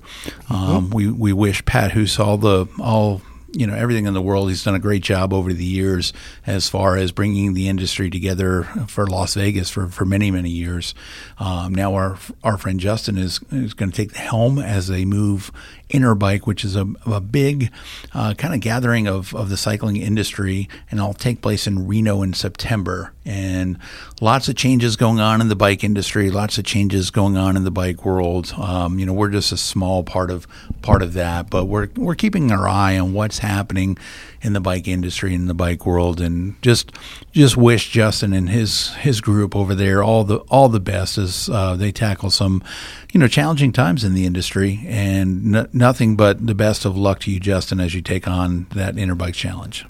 Um, 0.49 0.89
we 0.89 1.07
we 1.11 1.33
wish 1.33 1.63
Pat, 1.65 1.91
who 1.91 2.07
saw 2.07 2.37
the 2.37 2.67
all 2.79 3.21
you 3.53 3.67
know 3.67 3.75
everything 3.75 4.05
in 4.05 4.13
the 4.13 4.21
world, 4.21 4.49
he's 4.49 4.63
done 4.63 4.75
a 4.75 4.79
great 4.79 5.03
job 5.03 5.33
over 5.33 5.53
the 5.53 5.65
years 5.65 6.13
as 6.45 6.69
far 6.69 6.97
as 6.97 7.11
bringing 7.11 7.53
the 7.53 7.67
industry 7.67 8.09
together 8.09 8.63
for 8.87 9.07
Las 9.07 9.33
Vegas 9.35 9.69
for, 9.69 9.87
for 9.87 10.05
many 10.05 10.31
many 10.31 10.49
years. 10.49 10.93
Um, 11.39 11.73
now 11.73 11.93
our 11.93 12.17
our 12.43 12.57
friend 12.57 12.79
Justin 12.79 13.17
is 13.17 13.39
is 13.51 13.73
going 13.73 13.91
to 13.91 13.97
take 13.97 14.13
the 14.13 14.19
helm 14.19 14.59
as 14.59 14.87
they 14.87 15.05
move 15.05 15.51
Interbike, 15.91 16.47
which 16.47 16.63
is 16.63 16.75
a, 16.75 16.87
a 17.05 17.19
big 17.19 17.71
uh, 18.13 18.33
kind 18.35 18.53
of 18.53 18.61
gathering 18.61 19.07
of, 19.07 19.35
of 19.35 19.49
the 19.49 19.57
cycling 19.57 19.97
industry, 19.97 20.69
and 20.89 20.99
it'll 20.99 21.13
take 21.13 21.41
place 21.41 21.67
in 21.67 21.87
Reno 21.87 22.21
in 22.21 22.33
September. 22.33 23.13
And 23.25 23.77
lots 24.21 24.47
of 24.47 24.55
changes 24.55 24.95
going 24.95 25.19
on 25.19 25.41
in 25.41 25.49
the 25.49 25.55
bike 25.55 25.83
industry, 25.83 26.29
lots 26.29 26.59
of 26.59 26.63
changes 26.63 27.09
going 27.09 27.35
on 27.35 27.57
in 27.57 27.63
the 27.63 27.71
bike 27.71 28.05
world. 28.05 28.53
Um, 28.55 28.99
you 28.99 29.05
know, 29.05 29.13
we're 29.13 29.29
just 29.29 29.51
a 29.51 29.57
small 29.57 30.03
part 30.03 30.29
of 30.29 30.47
part 30.81 31.01
of 31.01 31.13
that, 31.13 31.49
but 31.49 31.65
we're 31.65 31.89
we're 31.97 32.15
keeping 32.15 32.51
our 32.51 32.67
eye 32.67 32.97
on 32.97 33.13
what's 33.13 33.39
happening 33.39 33.97
in 34.43 34.53
the 34.53 34.61
bike 34.61 34.87
industry 34.87 35.33
in 35.33 35.47
the 35.47 35.53
bike 35.53 35.85
world, 35.85 36.21
and 36.21 36.61
just 36.61 36.91
just 37.31 37.57
wish 37.57 37.89
Justin 37.89 38.31
and 38.31 38.49
his 38.49 38.93
his 38.95 39.19
group 39.19 39.55
over 39.55 39.75
there 39.75 40.03
all 40.03 40.23
the 40.23 40.37
all 40.49 40.69
the 40.69 40.79
best 40.79 41.17
as 41.17 41.49
uh, 41.49 41.75
they 41.75 41.91
tackle 41.91 42.29
some 42.29 42.63
you 43.11 43.19
know 43.19 43.27
challenging 43.27 43.71
times 43.71 44.03
in 44.03 44.13
the 44.13 44.25
industry, 44.25 44.83
and 44.85 45.55
n- 45.55 45.69
nothing 45.73 46.15
but 46.15 46.45
the 46.45 46.55
best 46.55 46.85
of 46.85 46.95
luck 46.95 47.19
to 47.21 47.31
you, 47.31 47.39
Justin, 47.39 47.79
as 47.79 47.93
you 47.93 48.01
take 48.01 48.27
on 48.27 48.67
that 48.75 48.95
Interbike 48.95 49.33
challenge. 49.33 49.85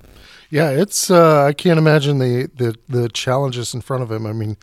Yeah, 0.51 0.69
it's. 0.69 1.09
Uh, 1.09 1.45
I 1.45 1.53
can't 1.53 1.79
imagine 1.79 2.19
the, 2.19 2.49
the 2.53 2.75
the 2.89 3.07
challenges 3.07 3.73
in 3.73 3.79
front 3.79 4.03
of 4.03 4.11
him. 4.11 4.25
I 4.25 4.33
mean, 4.33 4.57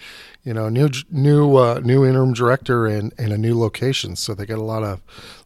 you 0.44 0.52
know, 0.52 0.68
new 0.68 0.90
new 1.10 1.56
uh, 1.56 1.80
new 1.82 2.04
interim 2.04 2.34
director 2.34 2.86
and, 2.86 3.14
and 3.16 3.32
a 3.32 3.38
new 3.38 3.58
location, 3.58 4.14
so 4.14 4.34
they 4.34 4.44
got 4.44 4.58
a 4.58 4.62
lot 4.62 4.82
of 4.82 5.00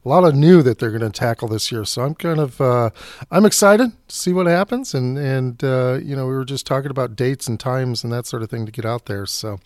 a 0.05 0.09
lot 0.09 0.25
of 0.25 0.35
new 0.35 0.61
that 0.63 0.81
they're 0.81 0.91
going 0.91 1.01
to 1.01 1.11
tackle 1.11 1.47
this 1.47 1.71
year. 1.71 1.85
So 1.85 2.03
I'm 2.03 2.17
kind 2.17 2.41
of 2.41 2.61
uh, 2.61 2.91
I'm 3.31 3.45
excited 3.45 3.93
to 4.09 4.15
see 4.15 4.33
what 4.33 4.49
happens, 4.49 4.95
and 4.95 5.17
and 5.17 5.63
uh, 5.63 6.01
you 6.03 6.17
know, 6.17 6.27
we 6.27 6.33
were 6.33 6.45
just 6.45 6.67
talking 6.67 6.91
about 6.91 7.15
dates 7.15 7.47
and 7.47 7.59
times 7.59 8.03
and 8.03 8.13
that 8.13 8.27
sort 8.27 8.43
of 8.43 8.51
thing 8.51 8.67
to 8.67 8.73
get 8.73 8.85
out 8.85 9.07
there. 9.07 9.27
So 9.27 9.61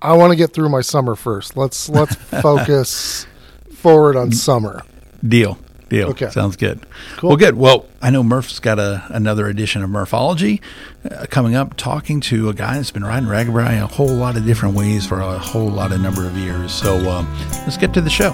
I 0.00 0.12
want 0.14 0.30
to 0.30 0.36
get 0.36 0.52
through 0.52 0.68
my 0.68 0.82
summer 0.82 1.16
first. 1.16 1.56
Let's 1.56 1.88
let's 1.88 2.14
focus 2.42 3.26
forward 3.74 4.14
on 4.14 4.30
summer. 4.30 4.82
Deal. 5.26 5.58
Deal. 5.92 6.08
Okay. 6.08 6.30
Sounds 6.30 6.56
good. 6.56 6.86
Cool. 7.18 7.28
Well, 7.28 7.36
good. 7.36 7.54
Well, 7.54 7.84
I 8.00 8.08
know 8.08 8.22
Murph's 8.22 8.60
got 8.60 8.78
a, 8.78 9.04
another 9.10 9.46
edition 9.46 9.82
of 9.82 9.90
Murphology 9.90 10.62
uh, 11.04 11.26
coming 11.28 11.54
up, 11.54 11.76
talking 11.76 12.18
to 12.22 12.48
a 12.48 12.54
guy 12.54 12.76
that's 12.76 12.90
been 12.90 13.04
riding 13.04 13.28
RAGBRAI 13.28 13.82
a 13.82 13.86
whole 13.86 14.08
lot 14.08 14.38
of 14.38 14.46
different 14.46 14.74
ways 14.74 15.06
for 15.06 15.20
a 15.20 15.38
whole 15.38 15.68
lot 15.68 15.92
of 15.92 16.00
number 16.00 16.26
of 16.26 16.34
years. 16.34 16.72
So 16.72 16.96
um, 17.10 17.30
let's 17.66 17.76
get 17.76 17.92
to 17.92 18.00
the 18.00 18.08
show. 18.08 18.30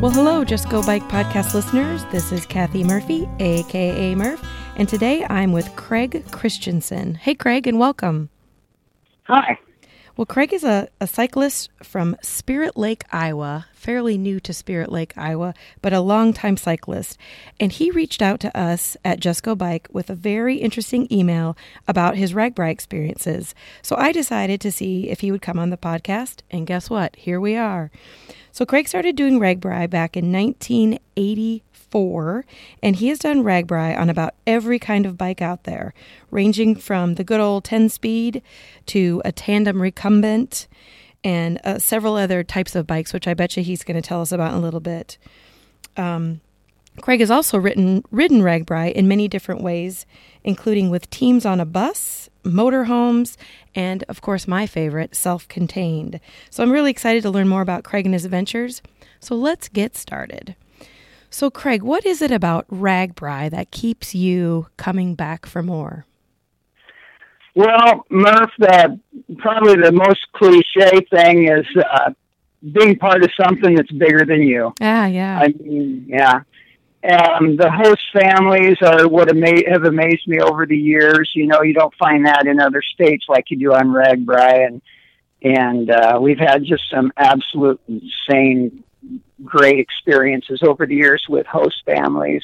Well, 0.00 0.12
hello, 0.12 0.44
Just 0.44 0.70
Go 0.70 0.80
Bike 0.80 1.02
podcast 1.08 1.54
listeners. 1.54 2.04
This 2.12 2.30
is 2.30 2.46
Kathy 2.46 2.84
Murphy, 2.84 3.28
aka 3.40 4.14
Murph, 4.14 4.40
and 4.76 4.88
today 4.88 5.26
I'm 5.28 5.50
with 5.50 5.74
Craig 5.74 6.24
Christensen. 6.30 7.16
Hey, 7.16 7.34
Craig, 7.34 7.66
and 7.66 7.80
welcome. 7.80 8.30
Hi. 9.24 9.58
Well, 10.16 10.26
Craig 10.26 10.52
is 10.52 10.64
a, 10.64 10.88
a 11.00 11.06
cyclist 11.06 11.70
from 11.82 12.16
Spirit 12.20 12.76
Lake, 12.76 13.04
Iowa, 13.12 13.66
fairly 13.72 14.18
new 14.18 14.40
to 14.40 14.52
Spirit 14.52 14.90
Lake, 14.90 15.16
Iowa, 15.16 15.54
but 15.80 15.92
a 15.92 16.00
longtime 16.00 16.56
cyclist. 16.56 17.16
And 17.58 17.72
he 17.72 17.90
reached 17.90 18.20
out 18.20 18.40
to 18.40 18.56
us 18.58 18.96
at 19.04 19.20
Just 19.20 19.42
Go 19.42 19.54
Bike 19.54 19.88
with 19.90 20.10
a 20.10 20.14
very 20.14 20.56
interesting 20.56 21.06
email 21.12 21.56
about 21.86 22.16
his 22.16 22.34
RAGBRAI 22.34 22.70
experiences. 22.70 23.54
So 23.82 23.96
I 23.96 24.12
decided 24.12 24.60
to 24.60 24.72
see 24.72 25.08
if 25.08 25.20
he 25.20 25.30
would 25.32 25.42
come 25.42 25.58
on 25.58 25.70
the 25.70 25.76
podcast, 25.76 26.40
and 26.50 26.66
guess 26.66 26.90
what? 26.90 27.14
Here 27.16 27.40
we 27.40 27.56
are. 27.56 27.90
So 28.52 28.66
Craig 28.66 28.88
started 28.88 29.16
doing 29.16 29.38
RAGBRAI 29.38 29.88
back 29.88 30.16
in 30.16 30.32
1980 30.32 31.62
four, 31.90 32.44
and 32.82 32.96
he 32.96 33.08
has 33.08 33.18
done 33.18 33.42
RAGBRAI 33.42 33.98
on 33.98 34.08
about 34.08 34.34
every 34.46 34.78
kind 34.78 35.06
of 35.06 35.18
bike 35.18 35.42
out 35.42 35.64
there, 35.64 35.92
ranging 36.30 36.74
from 36.74 37.14
the 37.14 37.24
good 37.24 37.40
old 37.40 37.64
10 37.64 37.88
speed 37.88 38.42
to 38.86 39.20
a 39.24 39.32
tandem 39.32 39.82
recumbent 39.82 40.66
and 41.22 41.60
uh, 41.64 41.78
several 41.78 42.16
other 42.16 42.42
types 42.42 42.74
of 42.74 42.86
bikes, 42.86 43.12
which 43.12 43.28
I 43.28 43.34
bet 43.34 43.56
you 43.56 43.62
he's 43.62 43.84
going 43.84 44.00
to 44.00 44.06
tell 44.06 44.22
us 44.22 44.32
about 44.32 44.52
in 44.52 44.58
a 44.58 44.62
little 44.62 44.80
bit. 44.80 45.18
Um, 45.96 46.40
Craig 47.00 47.20
has 47.20 47.30
also 47.30 47.58
written 47.58 48.04
ridden 48.10 48.42
RAGBRAI 48.42 48.92
in 48.92 49.08
many 49.08 49.28
different 49.28 49.62
ways, 49.62 50.06
including 50.44 50.90
with 50.90 51.10
teams 51.10 51.46
on 51.46 51.60
a 51.60 51.64
bus, 51.64 52.28
motorhomes, 52.44 53.36
and 53.74 54.02
of 54.08 54.20
course 54.20 54.48
my 54.48 54.66
favorite, 54.66 55.14
self-contained. 55.14 56.20
So 56.50 56.62
I'm 56.62 56.72
really 56.72 56.90
excited 56.90 57.22
to 57.22 57.30
learn 57.30 57.48
more 57.48 57.62
about 57.62 57.84
Craig 57.84 58.06
and 58.06 58.14
his 58.14 58.24
adventures. 58.24 58.82
So 59.20 59.34
let's 59.34 59.68
get 59.68 59.96
started. 59.96 60.56
So, 61.30 61.48
Craig, 61.48 61.82
what 61.82 62.04
is 62.04 62.20
it 62.20 62.32
about 62.32 62.66
RAGBRAI 62.68 63.50
that 63.50 63.70
keeps 63.70 64.14
you 64.14 64.66
coming 64.76 65.14
back 65.14 65.46
for 65.46 65.62
more? 65.62 66.04
Well, 67.54 68.04
Murph, 68.10 68.50
the, 68.58 68.98
probably 69.38 69.76
the 69.76 69.92
most 69.92 70.20
cliche 70.32 71.06
thing 71.10 71.48
is 71.48 71.66
uh, 71.76 72.10
being 72.72 72.96
part 72.96 73.22
of 73.22 73.30
something 73.40 73.74
that's 73.74 73.90
bigger 73.92 74.24
than 74.24 74.42
you. 74.42 74.72
Yeah, 74.80 75.06
yeah. 75.06 75.40
I 75.40 75.48
mean, 75.48 76.06
yeah. 76.08 76.40
Um, 77.02 77.56
the 77.56 77.70
host 77.70 78.02
families 78.12 78.76
are 78.82 79.08
what 79.08 79.30
ama- 79.30 79.70
have 79.70 79.84
amazed 79.84 80.26
me 80.26 80.40
over 80.40 80.66
the 80.66 80.76
years. 80.76 81.30
You 81.34 81.46
know, 81.46 81.62
you 81.62 81.72
don't 81.72 81.94
find 81.94 82.26
that 82.26 82.46
in 82.46 82.60
other 82.60 82.82
states 82.82 83.24
like 83.28 83.44
you 83.50 83.56
do 83.56 83.72
on 83.72 83.88
RAGBRAI, 83.88 84.66
and 84.66 84.82
and 85.42 85.90
uh, 85.90 86.18
we've 86.20 86.38
had 86.38 86.64
just 86.64 86.82
some 86.90 87.12
absolute 87.16 87.80
insane 87.88 88.84
great 89.44 89.78
experiences 89.78 90.60
over 90.62 90.86
the 90.86 90.94
years 90.94 91.24
with 91.28 91.46
host 91.46 91.82
families. 91.84 92.42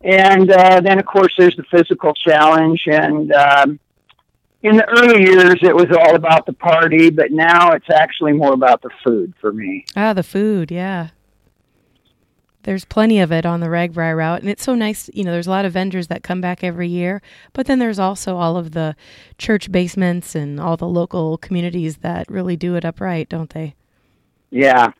And 0.00 0.50
uh, 0.50 0.80
then, 0.80 0.98
of 0.98 1.06
course, 1.06 1.32
there's 1.38 1.56
the 1.56 1.64
physical 1.70 2.12
challenge. 2.14 2.82
And 2.86 3.32
um, 3.32 3.80
in 4.62 4.76
the 4.76 4.88
early 4.88 5.22
years, 5.22 5.58
it 5.62 5.74
was 5.74 5.86
all 5.90 6.14
about 6.14 6.46
the 6.46 6.52
party, 6.52 7.10
but 7.10 7.30
now 7.30 7.72
it's 7.72 7.90
actually 7.90 8.32
more 8.32 8.52
about 8.52 8.82
the 8.82 8.90
food 9.04 9.34
for 9.40 9.52
me. 9.52 9.84
Ah, 9.96 10.12
the 10.12 10.22
food, 10.22 10.70
yeah. 10.70 11.08
There's 12.64 12.84
plenty 12.84 13.18
of 13.18 13.32
it 13.32 13.44
on 13.44 13.58
the 13.58 13.66
RAGBRAI 13.66 14.16
route, 14.16 14.40
and 14.40 14.48
it's 14.48 14.62
so 14.62 14.76
nice. 14.76 15.10
You 15.12 15.24
know, 15.24 15.32
there's 15.32 15.48
a 15.48 15.50
lot 15.50 15.64
of 15.64 15.72
vendors 15.72 16.06
that 16.06 16.22
come 16.22 16.40
back 16.40 16.62
every 16.62 16.86
year, 16.86 17.20
but 17.52 17.66
then 17.66 17.80
there's 17.80 17.98
also 17.98 18.36
all 18.36 18.56
of 18.56 18.70
the 18.70 18.94
church 19.36 19.72
basements 19.72 20.36
and 20.36 20.60
all 20.60 20.76
the 20.76 20.86
local 20.86 21.38
communities 21.38 21.98
that 21.98 22.30
really 22.30 22.56
do 22.56 22.76
it 22.76 22.84
upright, 22.84 23.28
don't 23.28 23.50
they? 23.50 23.74
Yeah, 24.50 24.92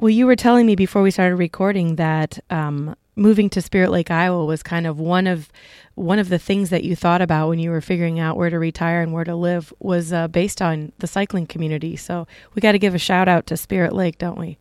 well, 0.00 0.08
you 0.08 0.24
were 0.24 0.36
telling 0.36 0.64
me 0.64 0.76
before 0.76 1.02
we 1.02 1.10
started 1.10 1.36
recording 1.36 1.96
that 1.96 2.38
um, 2.48 2.96
moving 3.16 3.50
to 3.50 3.60
Spirit 3.60 3.90
Lake, 3.90 4.10
Iowa, 4.10 4.46
was 4.46 4.62
kind 4.62 4.86
of 4.86 4.98
one 4.98 5.26
of 5.26 5.52
one 5.94 6.18
of 6.18 6.30
the 6.30 6.38
things 6.38 6.70
that 6.70 6.84
you 6.84 6.96
thought 6.96 7.20
about 7.20 7.50
when 7.50 7.58
you 7.58 7.68
were 7.68 7.82
figuring 7.82 8.18
out 8.18 8.38
where 8.38 8.48
to 8.48 8.58
retire 8.58 9.02
and 9.02 9.12
where 9.12 9.24
to 9.24 9.34
live 9.34 9.74
was 9.78 10.10
uh, 10.10 10.26
based 10.26 10.62
on 10.62 10.92
the 11.00 11.06
cycling 11.06 11.46
community. 11.46 11.96
So 11.96 12.26
we 12.54 12.60
got 12.60 12.72
to 12.72 12.78
give 12.78 12.94
a 12.94 12.98
shout 12.98 13.28
out 13.28 13.46
to 13.48 13.58
Spirit 13.58 13.92
Lake, 13.92 14.16
don't 14.16 14.38
we? 14.38 14.56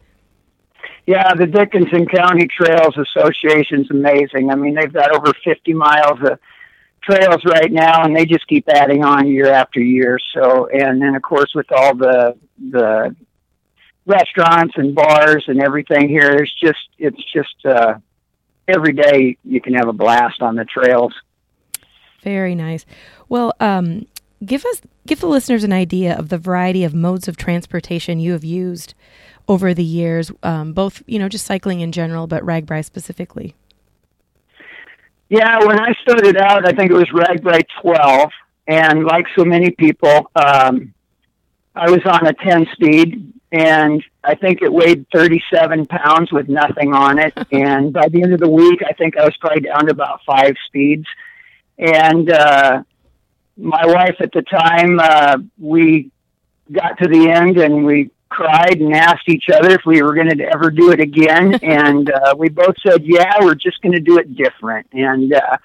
Yeah, 1.08 1.34
the 1.34 1.48
Dickinson 1.48 2.06
County 2.08 2.48
Trails 2.48 2.98
Association 2.98 3.84
is 3.84 3.92
amazing. 3.92 4.50
I 4.52 4.56
mean, 4.56 4.76
they've 4.76 4.92
got 4.92 5.16
over 5.16 5.32
50 5.46 5.74
miles 5.74 6.20
of 6.22 6.38
trails 7.02 7.46
right 7.46 7.72
now, 7.72 8.04
and 8.04 8.14
they 8.14 8.26
just 8.26 8.46
keep 8.48 8.68
adding 8.68 9.06
on 9.06 9.26
year 9.26 9.50
after 9.50 9.80
year. 9.80 10.20
So, 10.34 10.68
and 10.68 11.02
then 11.02 11.16
of 11.16 11.22
course 11.22 11.54
with 11.56 11.72
all 11.72 11.96
the 11.96 12.36
the 12.58 13.16
restaurants 14.10 14.74
and 14.76 14.94
bars 14.94 15.46
and 15.48 15.62
everything 15.62 16.10
here. 16.10 16.32
It's 16.32 16.54
just 16.54 16.90
it's 16.98 17.24
just 17.32 17.66
uh, 17.66 17.96
every 18.68 18.94
day 18.94 19.38
you 19.46 19.62
can 19.62 19.74
have 19.76 19.88
a 19.88 19.94
blast 19.94 20.42
on 20.42 20.56
the 20.56 20.66
trails. 20.66 21.14
Very 22.24 22.56
nice. 22.56 22.86
Well, 23.30 23.54
um, 23.60 24.08
give 24.44 24.66
us 24.66 24.82
give 25.08 25.22
the 25.22 25.28
listeners 25.28 25.64
an 25.64 25.72
idea 25.72 26.18
of 26.18 26.30
the 26.30 26.38
variety 26.38 26.84
of 26.84 26.94
modes 26.94 27.28
of 27.28 27.38
transportation 27.38 28.20
you 28.20 28.34
have 28.34 28.44
used 28.44 28.94
over 29.48 29.74
the 29.74 29.84
years, 29.84 30.32
um, 30.44 30.74
both 30.74 31.02
you 31.08 31.20
know 31.20 31.30
just 31.30 31.46
cycling 31.46 31.80
in 31.80 31.92
general, 31.92 32.28
but 32.28 32.44
RAGBRAI 32.44 32.84
specifically. 32.84 33.56
Yeah, 35.30 35.64
when 35.64 35.80
I 35.80 35.94
started 36.02 36.38
out, 36.38 36.68
I 36.68 36.72
think 36.72 36.90
it 36.90 36.96
was 36.96 37.08
RAGBRAI 37.10 37.62
12, 37.84 38.30
and 38.68 39.06
like 39.06 39.26
so 39.38 39.46
many 39.46 39.70
people, 39.70 40.32
um, 40.36 40.92
I 41.76 41.92
was 41.92 42.00
on 42.06 42.26
a 42.26 42.34
10 42.34 42.66
speed 42.74 43.39
and 43.52 44.04
I 44.24 44.36
think 44.36 44.62
it 44.62 44.72
weighed 44.72 45.08
37 45.14 45.88
pounds 45.88 46.32
with 46.32 46.48
nothing 46.48 46.94
on 46.94 47.20
it. 47.20 47.34
and 47.52 47.92
by 47.92 48.08
the 48.10 48.22
end 48.22 48.34
of 48.34 48.40
the 48.40 48.50
week, 48.50 48.82
I 48.88 48.94
think 48.94 49.18
I 49.18 49.24
was 49.24 49.36
probably 49.38 49.62
down 49.62 49.86
to 49.86 49.92
about 49.92 50.22
five 50.26 50.56
speeds. 50.68 51.06
And 51.78 52.32
uh, 52.32 52.84
my 53.58 53.86
wife 53.86 54.18
at 54.20 54.32
the 54.34 54.44
time, 54.44 55.00
uh, 55.00 55.38
we 55.58 56.12
got 56.72 57.00
to 57.00 57.08
the 57.08 57.30
end 57.30 57.58
and 57.58 57.86
we 57.86 58.12
cried 58.30 58.80
and 58.80 58.94
asked 58.94 59.28
each 59.28 59.46
other 59.52 59.72
if 59.72 59.82
we 59.86 60.04
were 60.04 60.14
going 60.14 60.30
to 60.30 60.44
ever 60.44 60.70
do 60.70 60.92
it 60.92 61.00
again. 61.00 61.56
and 61.64 62.12
uh, 62.12 62.36
we 62.38 62.50
both 62.50 62.76
said, 62.86 63.04
yeah, 63.04 63.34
we're 63.42 63.56
just 63.56 63.82
going 63.82 63.94
to 63.94 64.00
do 64.00 64.20
it 64.20 64.36
different. 64.36 64.88
And 64.94 65.34
uh, 65.34 65.58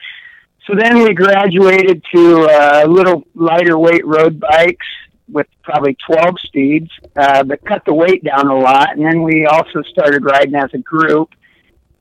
so 0.66 0.74
then 0.74 1.02
we 1.02 1.12
graduated 1.12 2.02
to 2.14 2.48
uh, 2.50 2.86
little 2.88 3.24
lighter 3.34 3.78
weight 3.78 4.06
road 4.06 4.40
bikes 4.40 4.86
with 5.30 5.46
probably 5.62 5.96
12 6.06 6.34
steeds, 6.40 6.90
uh, 7.16 7.42
but 7.44 7.64
cut 7.64 7.84
the 7.86 7.94
weight 7.94 8.22
down 8.24 8.48
a 8.48 8.58
lot. 8.58 8.96
And 8.96 9.04
then 9.04 9.22
we 9.22 9.46
also 9.46 9.82
started 9.82 10.24
riding 10.24 10.54
as 10.54 10.70
a 10.74 10.78
group. 10.78 11.30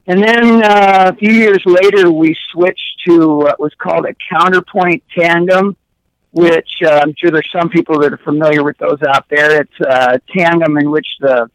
And 0.06 0.22
then 0.22 0.64
uh, 0.64 1.12
a 1.14 1.16
few 1.16 1.32
years 1.32 1.62
later, 1.66 2.12
we 2.12 2.36
switched 2.52 3.02
to 3.08 3.38
what 3.38 3.60
was 3.60 3.72
called 3.78 4.06
a 4.06 4.16
counterpoint 4.36 5.04
tandem, 5.18 5.78
which 6.32 6.70
uh, 6.86 7.00
I'm 7.02 7.14
sure 7.18 7.32
there's 7.32 7.50
some 7.58 7.70
people 7.70 8.00
that 8.02 8.12
are 8.12 8.18
familiar 8.18 8.64
with 8.64 8.78
those 8.80 9.02
out 9.08 9.26
there. 9.30 9.62
It's 9.62 9.80
a 9.80 10.20
tandem 10.36 10.78
in 10.78 10.92
which 10.92 11.08
the 11.20 11.50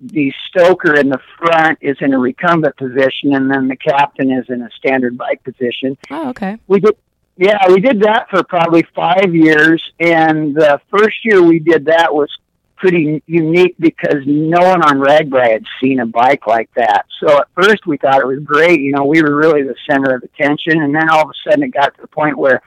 the 0.00 0.32
stoker 0.48 0.94
in 0.96 1.08
the 1.08 1.20
front 1.38 1.78
is 1.80 1.96
in 2.00 2.12
a 2.12 2.18
recumbent 2.18 2.76
position, 2.76 3.32
and 3.32 3.50
then 3.50 3.68
the 3.68 3.76
captain 3.76 4.30
is 4.30 4.44
in 4.48 4.60
a 4.60 4.68
standard 4.76 5.16
bike 5.16 5.42
position. 5.44 5.96
Oh, 6.10 6.28
okay. 6.30 6.58
We 6.66 6.80
did 6.80 6.96
yeah, 7.36 7.68
we 7.68 7.80
did 7.80 8.00
that 8.00 8.28
for 8.30 8.42
probably 8.44 8.84
five 8.94 9.34
years, 9.34 9.82
and 9.98 10.54
the 10.54 10.80
first 10.90 11.24
year 11.24 11.42
we 11.42 11.58
did 11.58 11.86
that 11.86 12.14
was 12.14 12.30
pretty 12.76 13.22
unique 13.26 13.74
because 13.78 14.22
no 14.26 14.60
one 14.60 14.82
on 14.82 14.98
RAGBRAI 14.98 15.52
had 15.52 15.64
seen 15.80 16.00
a 16.00 16.06
bike 16.06 16.46
like 16.46 16.70
that. 16.74 17.06
So 17.20 17.38
at 17.38 17.48
first 17.54 17.86
we 17.86 17.96
thought 17.96 18.20
it 18.20 18.26
was 18.26 18.40
great. 18.40 18.80
You 18.80 18.92
know, 18.92 19.04
we 19.04 19.22
were 19.22 19.34
really 19.34 19.62
the 19.62 19.74
center 19.88 20.14
of 20.14 20.22
attention, 20.22 20.82
and 20.82 20.94
then 20.94 21.08
all 21.08 21.22
of 21.22 21.30
a 21.30 21.50
sudden 21.50 21.64
it 21.64 21.70
got 21.70 21.94
to 21.94 22.00
the 22.00 22.08
point 22.08 22.36
where 22.36 22.62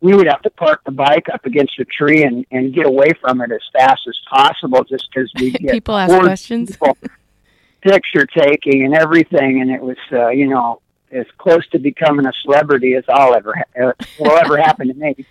we 0.00 0.14
would 0.14 0.26
have 0.26 0.42
to 0.42 0.50
park 0.50 0.82
the 0.84 0.90
bike 0.90 1.26
up 1.32 1.44
against 1.44 1.78
a 1.78 1.84
tree 1.84 2.24
and, 2.24 2.46
and 2.50 2.74
get 2.74 2.86
away 2.86 3.12
from 3.20 3.40
it 3.42 3.52
as 3.52 3.60
fast 3.72 4.00
as 4.08 4.18
possible 4.28 4.82
just 4.84 5.08
because 5.12 5.30
we 5.38 5.50
get 5.52 5.72
people 5.72 5.96
ask 5.96 6.18
questions. 6.18 6.70
People. 6.72 6.96
picture 7.82 8.26
taking 8.26 8.84
and 8.84 8.94
everything, 8.94 9.60
and 9.60 9.70
it 9.70 9.80
was, 9.80 9.96
uh, 10.12 10.28
you 10.28 10.46
know, 10.46 10.80
as 11.10 11.26
close 11.38 11.66
to 11.68 11.78
becoming 11.78 12.26
a 12.26 12.32
celebrity 12.42 12.94
as 12.94 13.04
I'll 13.08 13.34
ever 13.34 13.54
ha- 13.54 13.88
uh, 13.88 13.92
will 14.18 14.36
ever 14.36 14.56
happen 14.56 14.88
to 14.88 14.94
me. 14.94 15.26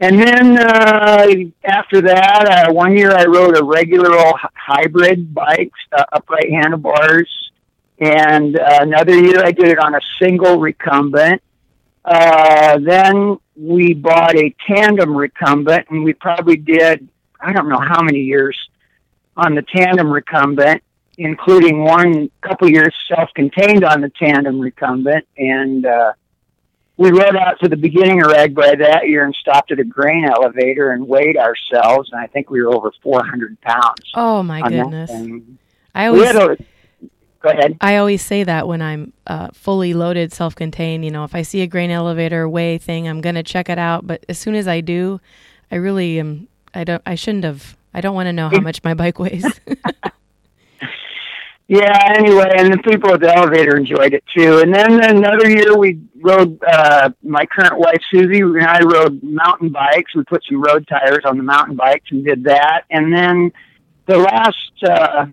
And 0.00 0.18
then 0.18 0.58
uh, 0.58 1.26
after 1.64 2.00
that, 2.02 2.68
uh, 2.68 2.72
one 2.72 2.96
year 2.96 3.12
I 3.12 3.24
rode 3.24 3.56
a 3.56 3.62
regular 3.62 4.18
old 4.18 4.36
hybrid 4.54 5.34
bike, 5.34 5.72
uh, 5.92 6.04
upright 6.12 6.50
handlebars, 6.50 7.30
and 7.98 8.58
uh, 8.58 8.78
another 8.80 9.18
year 9.18 9.44
I 9.44 9.52
did 9.52 9.68
it 9.68 9.78
on 9.78 9.94
a 9.94 10.00
single 10.18 10.58
recumbent. 10.58 11.42
Uh, 12.02 12.78
then 12.78 13.38
we 13.54 13.92
bought 13.92 14.34
a 14.36 14.54
tandem 14.66 15.14
recumbent, 15.14 15.90
and 15.90 16.02
we 16.02 16.14
probably 16.14 16.56
did 16.56 17.06
I 17.40 17.52
don't 17.52 17.68
know 17.68 17.80
how 17.80 18.02
many 18.02 18.20
years 18.20 18.58
on 19.36 19.54
the 19.54 19.62
tandem 19.62 20.10
recumbent, 20.10 20.82
including 21.20 21.84
one 21.84 22.30
couple 22.40 22.66
years 22.68 22.94
self-contained 23.06 23.84
on 23.84 24.00
the 24.00 24.08
tandem 24.08 24.58
recumbent, 24.58 25.28
and 25.36 25.84
uh, 25.84 26.14
we 26.96 27.10
rode 27.10 27.36
out 27.36 27.60
to 27.60 27.68
the 27.68 27.76
beginning 27.76 28.22
of 28.22 28.28
RAGBRAI 28.28 28.78
that 28.78 29.06
year 29.06 29.26
and 29.26 29.34
stopped 29.34 29.70
at 29.70 29.78
a 29.78 29.84
grain 29.84 30.24
elevator 30.24 30.92
and 30.92 31.06
weighed 31.06 31.36
ourselves, 31.36 32.10
and 32.10 32.20
I 32.20 32.26
think 32.26 32.48
we 32.48 32.62
were 32.62 32.74
over 32.74 32.90
400 33.02 33.60
pounds. 33.60 34.10
Oh 34.14 34.42
my 34.42 34.66
goodness! 34.66 35.10
I 35.94 36.06
always 36.06 36.32
go 36.32 37.50
ahead. 37.50 37.76
I 37.82 37.96
always 37.96 38.22
say 38.22 38.42
that 38.42 38.66
when 38.66 38.80
I'm 38.80 39.12
uh, 39.26 39.48
fully 39.52 39.92
loaded, 39.92 40.32
self-contained. 40.32 41.04
You 41.04 41.10
know, 41.10 41.24
if 41.24 41.34
I 41.34 41.42
see 41.42 41.60
a 41.60 41.66
grain 41.66 41.90
elevator 41.90 42.48
weigh 42.48 42.78
thing, 42.78 43.06
I'm 43.06 43.20
going 43.20 43.34
to 43.34 43.42
check 43.42 43.68
it 43.68 43.78
out. 43.78 44.06
But 44.06 44.24
as 44.26 44.38
soon 44.38 44.54
as 44.54 44.66
I 44.66 44.80
do, 44.80 45.20
I 45.70 45.76
really 45.76 46.18
am. 46.18 46.48
I 46.72 46.84
don't. 46.84 47.02
I 47.04 47.14
shouldn't 47.14 47.44
have. 47.44 47.76
I 47.92 48.00
don't 48.00 48.14
want 48.14 48.28
to 48.28 48.32
know 48.32 48.48
how 48.48 48.60
much 48.60 48.82
my 48.82 48.94
bike 48.94 49.18
weighs. 49.18 49.44
Yeah, 51.70 52.14
anyway, 52.16 52.50
and 52.56 52.72
the 52.72 52.78
people 52.78 53.14
at 53.14 53.20
the 53.20 53.32
elevator 53.32 53.76
enjoyed 53.76 54.12
it 54.12 54.24
too. 54.36 54.58
And 54.58 54.74
then 54.74 55.04
another 55.04 55.48
year 55.48 55.78
we 55.78 56.00
rode, 56.20 56.58
uh, 56.66 57.10
my 57.22 57.46
current 57.46 57.78
wife 57.78 58.00
Susie 58.10 58.40
and 58.40 58.64
I 58.64 58.80
rode 58.80 59.22
mountain 59.22 59.68
bikes. 59.68 60.12
We 60.16 60.24
put 60.24 60.42
some 60.50 60.60
road 60.60 60.88
tires 60.88 61.20
on 61.24 61.36
the 61.36 61.44
mountain 61.44 61.76
bikes 61.76 62.10
and 62.10 62.24
did 62.24 62.42
that. 62.42 62.86
And 62.90 63.14
then 63.14 63.52
the 64.06 64.18
last 64.18 64.72
uh, 64.84 65.26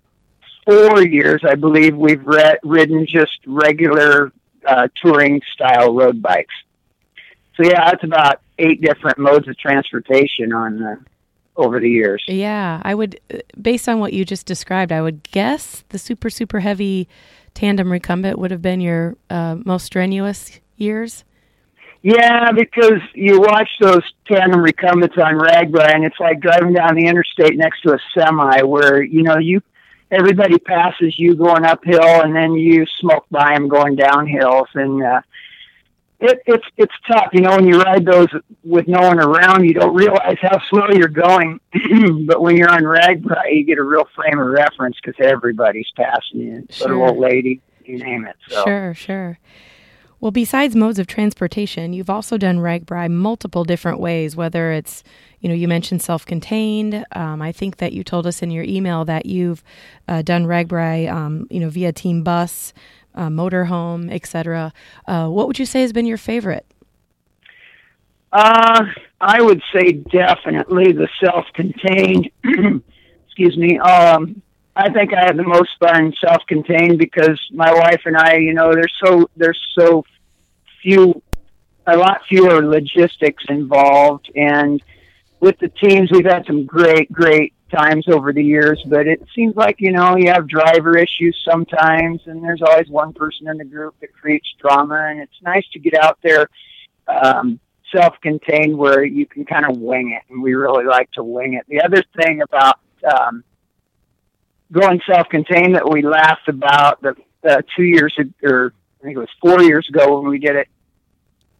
four 0.64 1.02
years, 1.02 1.42
I 1.44 1.56
believe, 1.56 1.96
we've 1.96 2.24
re- 2.24 2.58
ridden 2.62 3.04
just 3.04 3.40
regular 3.44 4.30
uh, 4.64 4.86
touring 5.02 5.40
style 5.54 5.92
road 5.92 6.22
bikes. 6.22 6.54
So 7.56 7.68
yeah, 7.68 7.90
that's 7.90 8.04
about 8.04 8.42
eight 8.60 8.80
different 8.80 9.18
modes 9.18 9.48
of 9.48 9.58
transportation 9.58 10.52
on 10.52 10.78
the 10.78 10.98
over 11.58 11.80
the 11.80 11.90
years. 11.90 12.24
Yeah, 12.28 12.80
I 12.82 12.94
would, 12.94 13.20
based 13.60 13.88
on 13.88 14.00
what 14.00 14.12
you 14.12 14.24
just 14.24 14.46
described, 14.46 14.92
I 14.92 15.02
would 15.02 15.22
guess 15.30 15.84
the 15.90 15.98
super, 15.98 16.30
super 16.30 16.60
heavy 16.60 17.08
tandem 17.54 17.90
recumbent 17.90 18.38
would 18.38 18.52
have 18.52 18.62
been 18.62 18.80
your 18.80 19.16
uh, 19.28 19.56
most 19.64 19.84
strenuous 19.84 20.60
years. 20.76 21.24
Yeah, 22.00 22.52
because 22.52 23.00
you 23.14 23.40
watch 23.40 23.68
those 23.80 24.02
tandem 24.26 24.60
recumbents 24.60 25.16
on 25.18 25.34
RAGBRAI, 25.34 25.96
and 25.96 26.04
it's 26.04 26.18
like 26.20 26.40
driving 26.40 26.72
down 26.72 26.94
the 26.94 27.06
interstate 27.06 27.56
next 27.56 27.82
to 27.82 27.94
a 27.94 27.98
semi, 28.16 28.62
where 28.62 29.02
you 29.02 29.24
know 29.24 29.38
you 29.38 29.60
everybody 30.10 30.58
passes 30.58 31.18
you 31.18 31.34
going 31.34 31.64
uphill, 31.64 32.22
and 32.22 32.36
then 32.36 32.52
you 32.52 32.86
smoke 33.00 33.26
by 33.32 33.52
them 33.54 33.66
going 33.66 33.96
downhills, 33.96 34.68
and 34.74 35.02
uh, 35.02 35.20
it, 36.20 36.42
it's 36.46 36.64
it's 36.76 36.92
tough, 37.06 37.28
you 37.32 37.40
know. 37.40 37.56
When 37.56 37.66
you 37.66 37.80
ride 37.80 38.04
those 38.04 38.28
with 38.64 38.88
no 38.88 39.00
one 39.00 39.20
around, 39.20 39.64
you 39.64 39.74
don't 39.74 39.94
realize 39.94 40.36
how 40.40 40.58
slow 40.68 40.88
you're 40.92 41.08
going. 41.08 41.60
but 42.26 42.42
when 42.42 42.56
you're 42.56 42.70
on 42.70 42.82
RAGBRAI, 42.82 43.52
you 43.52 43.64
get 43.64 43.78
a 43.78 43.84
real 43.84 44.08
frame 44.16 44.38
of 44.38 44.48
reference 44.48 44.96
because 45.02 45.14
everybody's 45.24 45.90
passing 45.96 46.40
you. 46.40 46.66
Sure. 46.70 46.88
Little 46.88 47.08
old 47.08 47.18
lady, 47.18 47.60
you 47.84 47.98
name 47.98 48.26
it. 48.26 48.36
So. 48.48 48.64
Sure, 48.64 48.94
sure. 48.94 49.38
Well, 50.20 50.32
besides 50.32 50.74
modes 50.74 50.98
of 50.98 51.06
transportation, 51.06 51.92
you've 51.92 52.10
also 52.10 52.36
done 52.36 52.58
RAGBRAI 52.58 53.08
multiple 53.12 53.62
different 53.62 54.00
ways. 54.00 54.34
Whether 54.34 54.72
it's, 54.72 55.04
you 55.38 55.48
know, 55.48 55.54
you 55.54 55.68
mentioned 55.68 56.02
self-contained. 56.02 57.06
Um, 57.12 57.40
I 57.40 57.52
think 57.52 57.76
that 57.76 57.92
you 57.92 58.02
told 58.02 58.26
us 58.26 58.42
in 58.42 58.50
your 58.50 58.64
email 58.64 59.04
that 59.04 59.26
you've 59.26 59.62
uh, 60.08 60.22
done 60.22 60.46
RAGBRAI, 60.46 61.12
um, 61.12 61.46
you 61.50 61.60
know, 61.60 61.70
via 61.70 61.92
team 61.92 62.24
bus 62.24 62.72
uh, 63.14 63.28
motorhome, 63.28 64.12
etc. 64.12 64.72
Uh, 65.06 65.28
what 65.28 65.46
would 65.46 65.58
you 65.58 65.66
say 65.66 65.82
has 65.82 65.92
been 65.92 66.06
your 66.06 66.18
favorite? 66.18 66.66
Uh, 68.32 68.84
I 69.20 69.40
would 69.40 69.62
say 69.72 69.92
definitely 69.92 70.92
the 70.92 71.08
self-contained. 71.24 72.30
excuse 73.26 73.56
me. 73.56 73.78
Um, 73.78 74.42
I 74.74 74.90
think 74.90 75.12
I 75.12 75.20
had 75.20 75.36
the 75.36 75.44
most 75.44 75.70
fun 75.80 76.12
self-contained 76.20 76.98
because 76.98 77.40
my 77.52 77.72
wife 77.72 78.02
and 78.04 78.16
I, 78.16 78.36
you 78.36 78.54
know, 78.54 78.72
there's 78.72 78.92
so 79.04 79.28
there's 79.36 79.60
so 79.78 80.04
few, 80.82 81.20
a 81.86 81.96
lot 81.96 82.20
fewer 82.28 82.64
logistics 82.64 83.44
involved, 83.48 84.30
and 84.36 84.82
with 85.40 85.58
the 85.58 85.68
teams, 85.68 86.10
we've 86.12 86.24
had 86.24 86.46
some 86.46 86.66
great, 86.66 87.10
great 87.12 87.54
times 87.70 88.06
over 88.08 88.32
the 88.32 88.42
years, 88.42 88.82
but 88.86 89.06
it 89.06 89.22
seems 89.34 89.56
like, 89.56 89.76
you 89.78 89.92
know, 89.92 90.16
you 90.16 90.30
have 90.30 90.48
driver 90.48 90.96
issues 90.96 91.36
sometimes, 91.48 92.20
and 92.26 92.42
there's 92.42 92.62
always 92.62 92.88
one 92.88 93.12
person 93.12 93.48
in 93.48 93.58
the 93.58 93.64
group 93.64 93.94
that 94.00 94.12
creates 94.12 94.46
drama, 94.60 95.08
and 95.10 95.20
it's 95.20 95.42
nice 95.42 95.66
to 95.72 95.78
get 95.78 95.94
out 95.94 96.18
there 96.22 96.48
um, 97.06 97.60
self 97.94 98.14
contained 98.20 98.76
where 98.76 99.04
you 99.04 99.26
can 99.26 99.44
kind 99.44 99.64
of 99.64 99.78
wing 99.78 100.12
it, 100.12 100.30
and 100.32 100.42
we 100.42 100.54
really 100.54 100.84
like 100.84 101.10
to 101.12 101.22
wing 101.22 101.54
it. 101.54 101.64
The 101.68 101.82
other 101.82 102.02
thing 102.20 102.42
about 102.42 102.78
um, 103.04 103.44
going 104.72 105.00
self 105.06 105.28
contained 105.28 105.74
that 105.74 105.88
we 105.88 106.02
laughed 106.02 106.48
about 106.48 107.00
the 107.02 107.16
uh, 107.48 107.62
two 107.76 107.84
years 107.84 108.18
or 108.42 108.72
I 109.00 109.04
think 109.04 109.16
it 109.16 109.20
was 109.20 109.28
four 109.40 109.62
years 109.62 109.88
ago 109.88 110.20
when 110.20 110.30
we 110.30 110.38
did 110.38 110.56
it. 110.56 110.68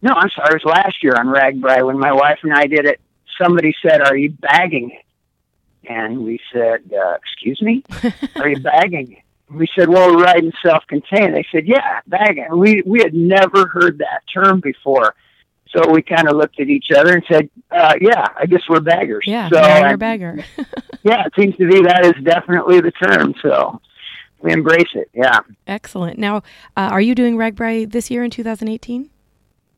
No, 0.01 0.13
I'm 0.13 0.29
sorry, 0.29 0.55
it 0.55 0.63
was 0.63 0.73
last 0.73 1.03
year 1.03 1.15
on 1.15 1.27
RAGBRAI 1.27 1.85
when 1.85 1.99
my 1.99 2.11
wife 2.11 2.39
and 2.43 2.53
I 2.53 2.67
did 2.67 2.85
it. 2.85 2.99
Somebody 3.41 3.73
said, 3.81 4.01
"Are 4.01 4.15
you 4.15 4.31
bagging 4.31 4.91
it?" 4.91 5.05
And 5.87 6.23
we 6.23 6.39
said, 6.53 6.91
uh, 6.93 7.15
excuse 7.15 7.61
me, 7.61 7.83
are 8.35 8.49
you 8.49 8.59
bagging? 8.59 9.21
We 9.49 9.67
said, 9.77 9.89
well, 9.89 10.15
we're 10.15 10.23
riding 10.23 10.51
self-contained. 10.63 11.35
They 11.35 11.45
said, 11.51 11.65
yeah, 11.65 12.01
bagging. 12.05 12.47
We, 12.51 12.83
we 12.85 12.99
had 12.99 13.13
never 13.13 13.67
heard 13.67 13.99
that 13.99 14.21
term 14.31 14.59
before. 14.59 15.15
So 15.75 15.89
we 15.91 16.01
kind 16.01 16.27
of 16.27 16.35
looked 16.35 16.59
at 16.59 16.67
each 16.67 16.87
other 16.95 17.13
and 17.13 17.23
said, 17.31 17.49
uh, 17.71 17.93
yeah, 18.01 18.25
I 18.37 18.45
guess 18.45 18.61
we're 18.67 18.79
baggers. 18.79 19.23
Yeah, 19.25 19.49
so, 19.49 19.55
bagger, 19.55 19.97
bagger. 19.97 20.45
yeah, 21.03 21.25
it 21.25 21.33
seems 21.37 21.55
to 21.57 21.67
be 21.67 21.81
that 21.83 22.05
is 22.05 22.23
definitely 22.23 22.81
the 22.81 22.91
term. 22.91 23.35
So 23.41 23.79
we 24.41 24.51
embrace 24.51 24.89
it. 24.95 25.09
Yeah. 25.13 25.39
Excellent. 25.67 26.17
Now, 26.17 26.37
uh, 26.75 26.89
are 26.91 27.01
you 27.01 27.13
doing 27.13 27.35
RAGBRAI 27.35 27.91
this 27.91 28.09
year 28.09 28.23
in 28.23 28.31
2018? 28.31 29.09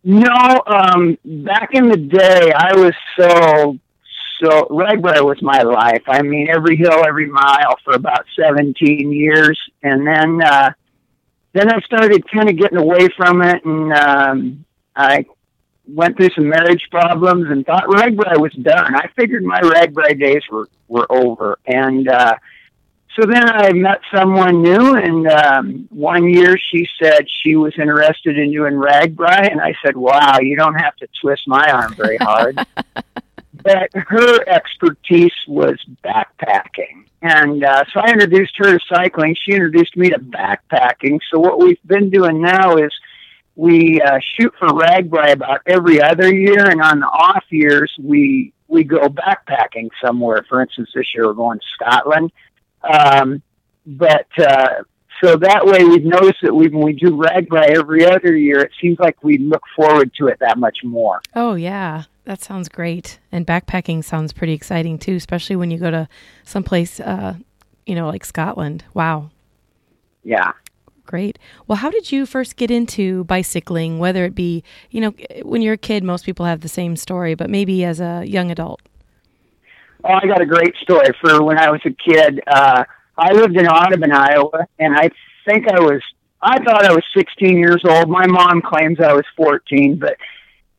No, 0.04 0.62
um, 0.66 1.18
back 1.26 1.70
in 1.74 1.90
the 1.90 1.98
day, 1.98 2.52
I 2.56 2.76
was 2.76 2.94
so 3.20 3.78
so 4.42 4.66
RAGBRAI 4.66 5.24
was 5.24 5.42
my 5.42 5.62
life. 5.62 6.02
I 6.08 6.22
mean, 6.22 6.48
every 6.50 6.76
hill, 6.76 7.04
every 7.06 7.28
mile 7.28 7.78
for 7.84 7.94
about 7.94 8.26
17 8.40 9.12
years, 9.12 9.60
and 9.84 10.06
then 10.06 10.42
uh, 10.42 10.72
then 11.54 11.72
I 11.72 11.80
started 11.82 12.30
kind 12.30 12.50
of 12.50 12.58
getting 12.58 12.78
away 12.78 13.08
from 13.16 13.42
it, 13.44 13.64
and 13.64 13.94
um, 13.94 14.66
I 14.96 15.26
went 15.88 16.18
through 16.18 16.30
some 16.30 16.50
marriage 16.50 16.88
problems 16.90 17.50
and 17.50 17.66
thought 17.66 17.86
RAGBRAI 17.86 18.40
was 18.40 18.54
done. 18.54 18.96
I 18.96 19.08
figured 19.16 19.44
my 19.44 19.60
RAGBRAI 19.60 20.20
days 20.20 20.44
were 20.50 20.70
were 20.88 21.06
over, 21.12 21.60
and 21.68 22.08
uh, 22.08 22.36
so 23.16 23.28
then 23.28 23.48
I 23.48 23.74
met 23.74 24.00
someone 24.14 24.64
new, 24.64 24.96
and 24.96 25.28
um, 25.28 25.88
one 25.92 26.28
year 26.28 26.58
she 26.58 26.88
said 27.02 27.28
she 27.44 27.56
was 27.56 27.74
interested 27.78 28.40
in 28.40 28.52
doing 28.52 28.74
RAGBRAI, 28.74 29.52
and 29.52 29.62
I 29.62 29.76
said, 29.86 29.96
"Wow, 29.96 30.40
you 30.42 30.56
don't 30.56 30.76
have 30.76 30.96
to 30.96 31.08
twist 31.22 31.44
my 31.46 31.70
arm 31.72 31.94
very 31.96 32.18
hard." 32.18 32.58
but 33.64 33.90
her 33.94 34.48
expertise 34.48 35.34
was 35.48 35.78
backpacking. 36.04 37.06
And 37.22 37.64
uh, 37.64 37.84
so 37.94 38.00
I 38.00 38.12
introduced 38.12 38.54
her 38.58 38.78
to 38.78 38.80
cycling. 38.92 39.36
She 39.36 39.54
introduced 39.54 39.96
me 39.96 40.10
to 40.10 40.20
backpacking. 40.20 41.20
So 41.32 41.40
what 41.40 41.60
we've 41.60 41.82
been 41.86 42.10
doing 42.10 42.42
now 42.42 42.78
is 42.78 42.92
we 43.56 44.02
uh, 44.02 44.20
shoot 44.36 44.54
for 44.58 44.70
RAGBRAI 44.70 45.34
about 45.34 45.62
every 45.68 46.02
other 46.02 46.34
year, 46.34 46.70
and 46.70 46.82
on 46.82 47.02
the 47.02 47.08
off 47.08 47.44
years 47.50 47.94
we 48.00 48.54
we 48.68 48.84
go 48.84 49.08
backpacking 49.08 49.90
somewhere. 50.04 50.46
For 50.48 50.62
instance, 50.62 50.90
this 50.96 51.14
year 51.14 51.28
we're 51.28 51.34
going 51.34 51.60
to 51.60 51.66
Scotland. 51.76 52.32
Um, 52.82 53.44
but 53.86 54.28
uh, 54.38 54.84
so 55.24 55.36
that 55.36 55.66
way 55.66 55.84
we've 55.84 56.06
noticed 56.06 56.40
that 56.42 56.54
we, 56.54 56.68
when 56.70 56.84
we 56.84 56.94
do 56.94 57.12
RAGBRAI 57.12 57.78
every 57.78 58.06
other 58.06 58.36
year, 58.36 58.60
it 58.60 58.72
seems 58.82 59.00
like 59.00 59.24
we 59.24 59.38
look 59.38 59.64
forward 59.76 60.12
to 60.20 60.28
it 60.28 60.40
that 60.40 60.58
much 60.58 60.80
more. 60.84 61.22
Oh 61.36 61.56
yeah, 61.56 62.04
that 62.26 62.42
sounds 62.42 62.70
great. 62.70 63.20
And 63.32 63.46
backpacking 63.46 64.04
sounds 64.04 64.34
pretty 64.34 64.54
exciting 64.54 64.98
too, 64.98 65.16
especially 65.16 65.56
when 65.56 65.72
you 65.72 65.78
go 65.78 65.92
to 65.92 66.08
someplace, 66.44 67.00
uh, 67.00 67.36
you 67.86 67.96
know, 67.96 68.08
like 68.08 68.26
Scotland. 68.26 68.84
Wow. 68.94 69.30
Yeah. 70.24 70.54
Great. 71.06 71.38
Well, 71.68 71.78
how 71.78 71.90
did 71.90 72.12
you 72.12 72.26
first 72.26 72.56
get 72.56 72.72
into 72.72 73.26
bicycling? 73.26 74.00
Whether 74.00 74.24
it 74.24 74.34
be, 74.34 74.64
you 74.92 75.02
know, 75.02 75.14
when 75.44 75.62
you're 75.62 75.74
a 75.74 75.78
kid, 75.78 76.04
most 76.04 76.26
people 76.26 76.46
have 76.46 76.62
the 76.62 76.70
same 76.70 76.96
story, 76.96 77.36
but 77.36 77.50
maybe 77.50 77.84
as 77.84 78.00
a 78.00 78.24
young 78.26 78.50
adult. 78.50 78.82
Oh, 80.04 80.14
I 80.14 80.26
got 80.26 80.42
a 80.42 80.46
great 80.46 80.74
story 80.82 81.10
for 81.22 81.44
when 81.44 81.60
I 81.60 81.70
was 81.70 81.82
a 81.86 81.92
kid. 81.92 82.42
Uh, 82.48 82.86
I 83.22 83.32
lived 83.34 83.56
in 83.56 83.68
Audubon, 83.68 84.12
Iowa, 84.12 84.66
and 84.80 84.96
I 84.96 85.12
think 85.46 85.68
I 85.68 85.80
was, 85.80 86.02
I 86.42 86.58
thought 86.64 86.86
I 86.86 86.92
was 86.92 87.04
16 87.16 87.56
years 87.56 87.84
old. 87.88 88.10
My 88.10 88.26
mom 88.26 88.64
claims 88.64 89.00
I 89.00 89.14
was 89.14 89.26
14, 89.38 90.00
but 90.00 90.18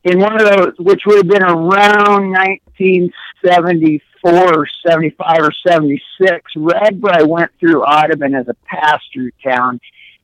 in 0.03 0.19
one 0.19 0.33
of 0.33 0.41
those, 0.41 0.73
which 0.77 1.03
would 1.05 1.19
have 1.19 1.29
been 1.29 1.41
around 1.41 2.31
1974 2.31 4.53
or 4.53 4.67
75 4.85 5.37
or 5.39 5.53
76, 5.65 6.51
RAGBRAI 6.57 7.25
went 7.25 7.51
through 7.61 7.81
Audubon 7.83 8.35
as 8.35 8.49
a 8.49 8.55
pass 8.65 8.99
through 9.13 9.31
town. 9.41 9.79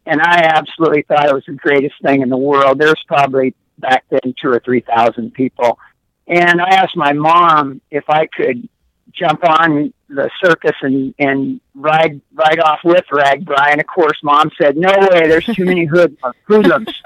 And 0.06 0.22
I 0.22 0.42
absolutely 0.44 1.04
thought 1.04 1.30
it 1.30 1.34
was 1.34 1.46
the 1.48 1.54
greatest 1.54 1.96
thing 2.04 2.22
in 2.22 2.28
the 2.28 2.36
world. 2.36 2.80
There's 2.80 3.02
probably 3.08 3.56
back 3.78 4.04
then 4.10 4.34
two 4.42 4.50
or 4.50 4.60
3,000 4.60 5.34
people. 5.34 5.80
And 6.28 6.60
I 6.62 6.76
asked 6.76 6.98
my 6.98 7.14
mom 7.14 7.80
if 7.90 8.04
I 8.10 8.28
could 8.28 8.68
jump 9.14 9.44
on 9.44 9.94
the 10.08 10.30
circus 10.44 10.76
and 10.82 11.14
and 11.20 11.62
ride 11.76 12.22
ride 12.34 12.60
off 12.60 12.80
with 12.84 13.06
RAGBRAI. 13.12 13.72
And 13.72 13.82
of 13.82 13.88
course, 13.88 14.20
mom 14.24 14.52
said, 14.60 14.78
"No 14.78 14.92
way. 15.12 15.28
There's 15.28 15.46
too 15.46 15.66
many 15.66 15.86
hood 15.86 16.18
hoodlums." 16.48 17.02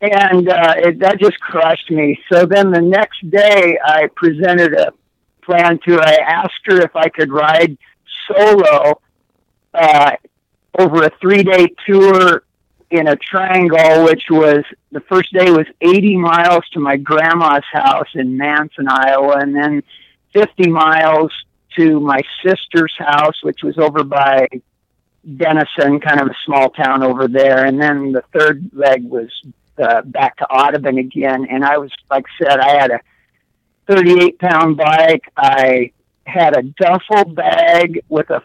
and 0.00 0.48
uh, 0.48 0.74
it, 0.76 0.98
that 1.00 1.18
just 1.18 1.40
crushed 1.40 1.90
me. 1.90 2.18
So 2.32 2.46
then 2.46 2.70
the 2.70 2.80
next 2.80 3.28
day, 3.30 3.78
I 3.84 4.08
presented 4.14 4.74
a 4.74 4.92
plan 5.42 5.78
to 5.86 5.92
her. 5.94 6.00
I 6.00 6.16
asked 6.16 6.60
her 6.64 6.80
if 6.82 6.94
I 6.94 7.08
could 7.08 7.30
ride 7.30 7.78
solo 8.26 9.00
uh, 9.72 10.12
over 10.78 11.04
a 11.04 11.10
three 11.20 11.42
day 11.42 11.68
tour 11.86 12.42
in 12.90 13.08
a 13.08 13.16
triangle, 13.16 14.04
which 14.04 14.24
was 14.30 14.64
the 14.92 15.00
first 15.00 15.32
day 15.32 15.50
was 15.50 15.66
80 15.80 16.16
miles 16.16 16.68
to 16.72 16.80
my 16.80 16.96
grandma's 16.96 17.64
house 17.72 18.08
in 18.14 18.36
Manson, 18.36 18.86
Iowa, 18.88 19.38
and 19.38 19.54
then 19.54 19.82
50 20.36 20.70
miles 20.70 21.32
to 21.76 21.98
my 22.00 22.20
sister's 22.44 22.92
house, 22.98 23.42
which 23.42 23.62
was 23.62 23.78
over 23.78 24.04
by 24.04 24.48
Denison, 25.36 26.00
kind 26.00 26.20
of 26.20 26.28
a 26.28 26.36
small 26.44 26.70
town 26.70 27.02
over 27.02 27.26
there. 27.26 27.64
And 27.64 27.80
then 27.80 28.12
the 28.12 28.22
third 28.32 28.70
leg 28.72 29.04
was 29.04 29.30
uh, 29.78 30.02
back 30.02 30.36
to 30.36 30.46
Audubon 30.46 30.98
again. 30.98 31.46
And 31.50 31.64
I 31.64 31.78
was, 31.78 31.90
like 32.10 32.24
I 32.40 32.44
said, 32.44 32.60
I 32.60 32.80
had 32.80 32.90
a 32.90 33.00
38 33.88 34.38
pound 34.38 34.76
bike. 34.76 35.32
I 35.36 35.92
had 36.24 36.56
a 36.56 36.62
duffel 36.62 37.24
bag 37.32 38.02
with 38.08 38.30
a, 38.30 38.42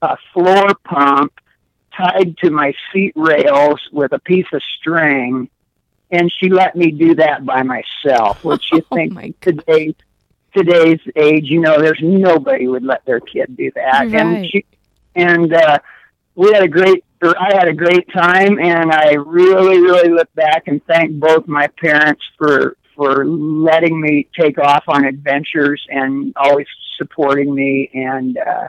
a 0.00 0.16
floor 0.32 0.74
pump 0.84 1.32
tied 1.96 2.36
to 2.38 2.50
my 2.50 2.72
seat 2.92 3.12
rails 3.16 3.80
with 3.92 4.12
a 4.12 4.18
piece 4.18 4.46
of 4.52 4.62
string. 4.78 5.48
And 6.10 6.32
she 6.38 6.50
let 6.50 6.76
me 6.76 6.90
do 6.90 7.14
that 7.16 7.44
by 7.44 7.62
myself, 7.62 8.44
which 8.44 8.70
you 8.72 8.84
Oh, 8.90 8.96
think 8.96 9.40
today 9.40 9.94
today's 10.56 11.00
age, 11.16 11.44
you 11.46 11.60
know, 11.60 11.80
there's 11.80 12.00
nobody 12.02 12.68
would 12.68 12.84
let 12.84 13.04
their 13.04 13.20
kid 13.20 13.56
do 13.56 13.70
that. 13.74 14.06
Right. 14.10 14.14
And 14.14 14.46
she, 14.46 14.64
and 15.14 15.52
uh, 15.52 15.78
we 16.34 16.52
had 16.52 16.62
a 16.62 16.68
great, 16.68 17.04
or 17.22 17.38
I 17.38 17.54
had 17.54 17.68
a 17.68 17.72
great 17.72 18.10
time, 18.12 18.58
and 18.58 18.92
I 18.92 19.14
really, 19.14 19.80
really 19.80 20.10
look 20.10 20.32
back 20.34 20.64
and 20.66 20.84
thank 20.86 21.12
both 21.12 21.46
my 21.46 21.68
parents 21.80 22.22
for 22.38 22.76
for 22.94 23.24
letting 23.24 23.98
me 23.98 24.28
take 24.38 24.58
off 24.58 24.84
on 24.86 25.06
adventures 25.06 25.82
and 25.88 26.34
always 26.36 26.66
supporting 26.98 27.54
me, 27.54 27.90
and 27.94 28.36
uh, 28.36 28.68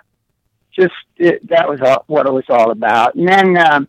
just 0.73 0.93
it, 1.17 1.47
that 1.49 1.67
was 1.67 1.81
all, 1.81 2.03
what 2.07 2.25
it 2.25 2.33
was 2.33 2.45
all 2.49 2.71
about. 2.71 3.15
And 3.15 3.27
then. 3.27 3.57
Um, 3.57 3.87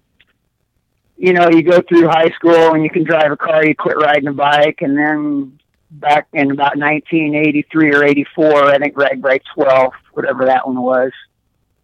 you 1.17 1.33
know, 1.33 1.49
you 1.49 1.63
go 1.63 1.81
through 1.81 2.09
high 2.09 2.31
school 2.31 2.75
and 2.75 2.83
you 2.83 2.91
can 2.91 3.05
drive 3.05 3.31
a 3.31 3.37
car, 3.37 3.65
you 3.65 3.75
quit 3.77 3.97
riding 3.97 4.27
a 4.27 4.33
bike, 4.33 4.79
and 4.81 4.99
then 4.99 5.61
back 6.01 6.29
in 6.33 6.51
about 6.51 6.77
1983 6.77 7.95
or 7.95 8.05
84, 8.05 8.65
I 8.67 8.79
think 8.79 8.95
RAGBRAI 8.95 9.41
12, 9.55 9.93
whatever 10.13 10.47
that 10.47 10.67
one 10.67 10.81
was. 10.81 11.13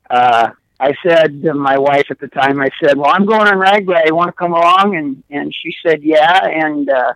Uh, 0.09 0.51
I 0.79 0.95
said 1.07 1.43
to 1.43 1.55
my 1.55 1.79
wife 1.79 2.07
at 2.11 2.19
the 2.19 2.29
time, 2.29 2.61
I 2.61 2.71
said, 2.83 2.97
"Well, 2.97 3.11
I'm 3.11 3.27
going 3.27 3.47
on 3.47 3.55
RAGBRAI. 3.55 4.07
You 4.07 4.17
want 4.17 4.29
to 4.29 4.33
come 4.33 4.53
along?" 4.53 4.97
And 4.97 5.23
and 5.31 5.55
she 5.55 5.75
said, 5.87 6.03
"Yeah." 6.03 6.47
And 6.47 6.89
uh, 6.89 7.13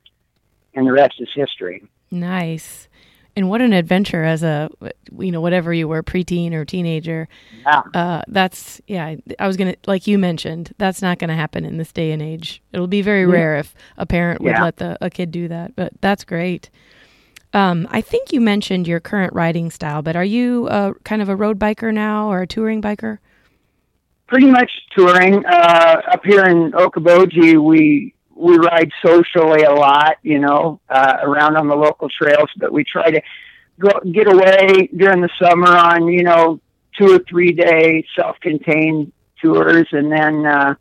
and 0.75 0.87
the 0.87 0.93
rest 0.93 1.15
is 1.19 1.29
history. 1.35 1.83
Nice. 2.11 2.89
And 3.37 3.51
what 3.51 3.61
an 3.61 3.73
adventure 3.73 4.23
as 4.23 4.45
a, 4.45 4.71
you 5.19 5.33
know, 5.33 5.41
whatever 5.41 5.75
you 5.75 5.89
were, 5.89 6.05
preteen 6.05 6.53
or 6.53 6.65
teenager. 6.65 7.27
Yeah. 7.63 7.83
Uh, 7.93 8.23
that's, 8.29 8.81
yeah, 8.87 9.17
I 9.41 9.47
was 9.47 9.57
going 9.57 9.73
to, 9.73 9.79
like 9.87 10.07
you 10.07 10.19
mentioned, 10.19 10.73
that's 10.79 11.03
not 11.03 11.19
going 11.19 11.29
to 11.31 11.35
happen 11.35 11.65
in 11.65 11.77
this 11.77 11.91
day 11.91 12.13
and 12.13 12.23
age. 12.23 12.63
It'll 12.73 12.87
be 12.87 13.03
very 13.03 13.27
rare 13.27 13.57
if 13.57 13.75
a 13.97 14.07
parent 14.07 14.41
would 14.41 14.51
Yeah. 14.53 14.63
let 14.63 14.77
the, 14.77 14.97
a 15.01 15.11
kid 15.11 15.33
do 15.33 15.49
that, 15.49 15.75
but 15.75 15.93
that's 16.01 16.23
great. 16.23 16.71
Um, 17.53 17.89
I 17.91 18.01
think 18.01 18.33
you 18.33 18.41
mentioned 18.41 18.87
your 18.87 19.01
current 19.01 19.33
riding 19.33 19.71
style, 19.71 20.01
but 20.03 20.15
are 20.15 20.25
you 20.25 20.69
uh, 20.71 20.93
kind 21.05 21.21
of 21.21 21.29
a 21.29 21.35
road 21.37 21.59
biker 21.59 21.93
now 21.93 22.29
or 22.31 22.43
a 22.43 22.47
touring 22.47 22.81
biker? 22.81 23.19
pretty 24.27 24.47
much 24.51 24.71
touring 24.97 25.45
uh, 25.45 26.01
up 26.11 26.25
here 26.25 26.45
in 26.47 26.73
Okoboji. 26.73 27.63
We 27.63 28.14
we 28.37 28.57
ride 28.57 28.91
socially 29.05 29.63
a 29.63 29.73
lot, 29.73 30.17
you 30.23 30.39
know, 30.39 30.81
uh, 30.89 31.19
around 31.23 31.57
on 31.57 31.69
the 31.69 31.77
local 31.77 32.09
trails, 32.09 32.49
but 32.57 32.73
we 32.73 32.85
try 32.85 33.11
to 33.11 33.23
go 33.79 33.91
get 34.13 34.33
away 34.33 34.89
during 34.97 35.21
the 35.21 35.31
summer 35.41 35.77
on 35.77 36.09
you 36.09 36.23
know 36.23 36.61
two 36.99 37.15
or 37.15 37.19
three 37.29 37.53
day 37.53 38.05
self-contained 38.17 39.13
tours, 39.43 39.87
and 39.93 40.11
then 40.11 40.47
uh, 40.47 40.75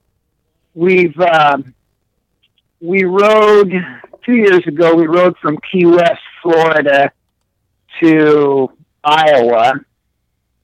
we've 0.74 1.20
uh, 1.20 1.58
we 2.80 3.04
rode 3.04 3.74
two 4.26 4.36
years 4.36 4.66
ago. 4.68 4.96
We 4.96 5.08
rode 5.08 5.38
from 5.38 5.58
Key 5.72 5.86
West, 5.86 6.22
Florida, 6.42 7.12
to 8.02 8.72
Iowa 9.04 9.74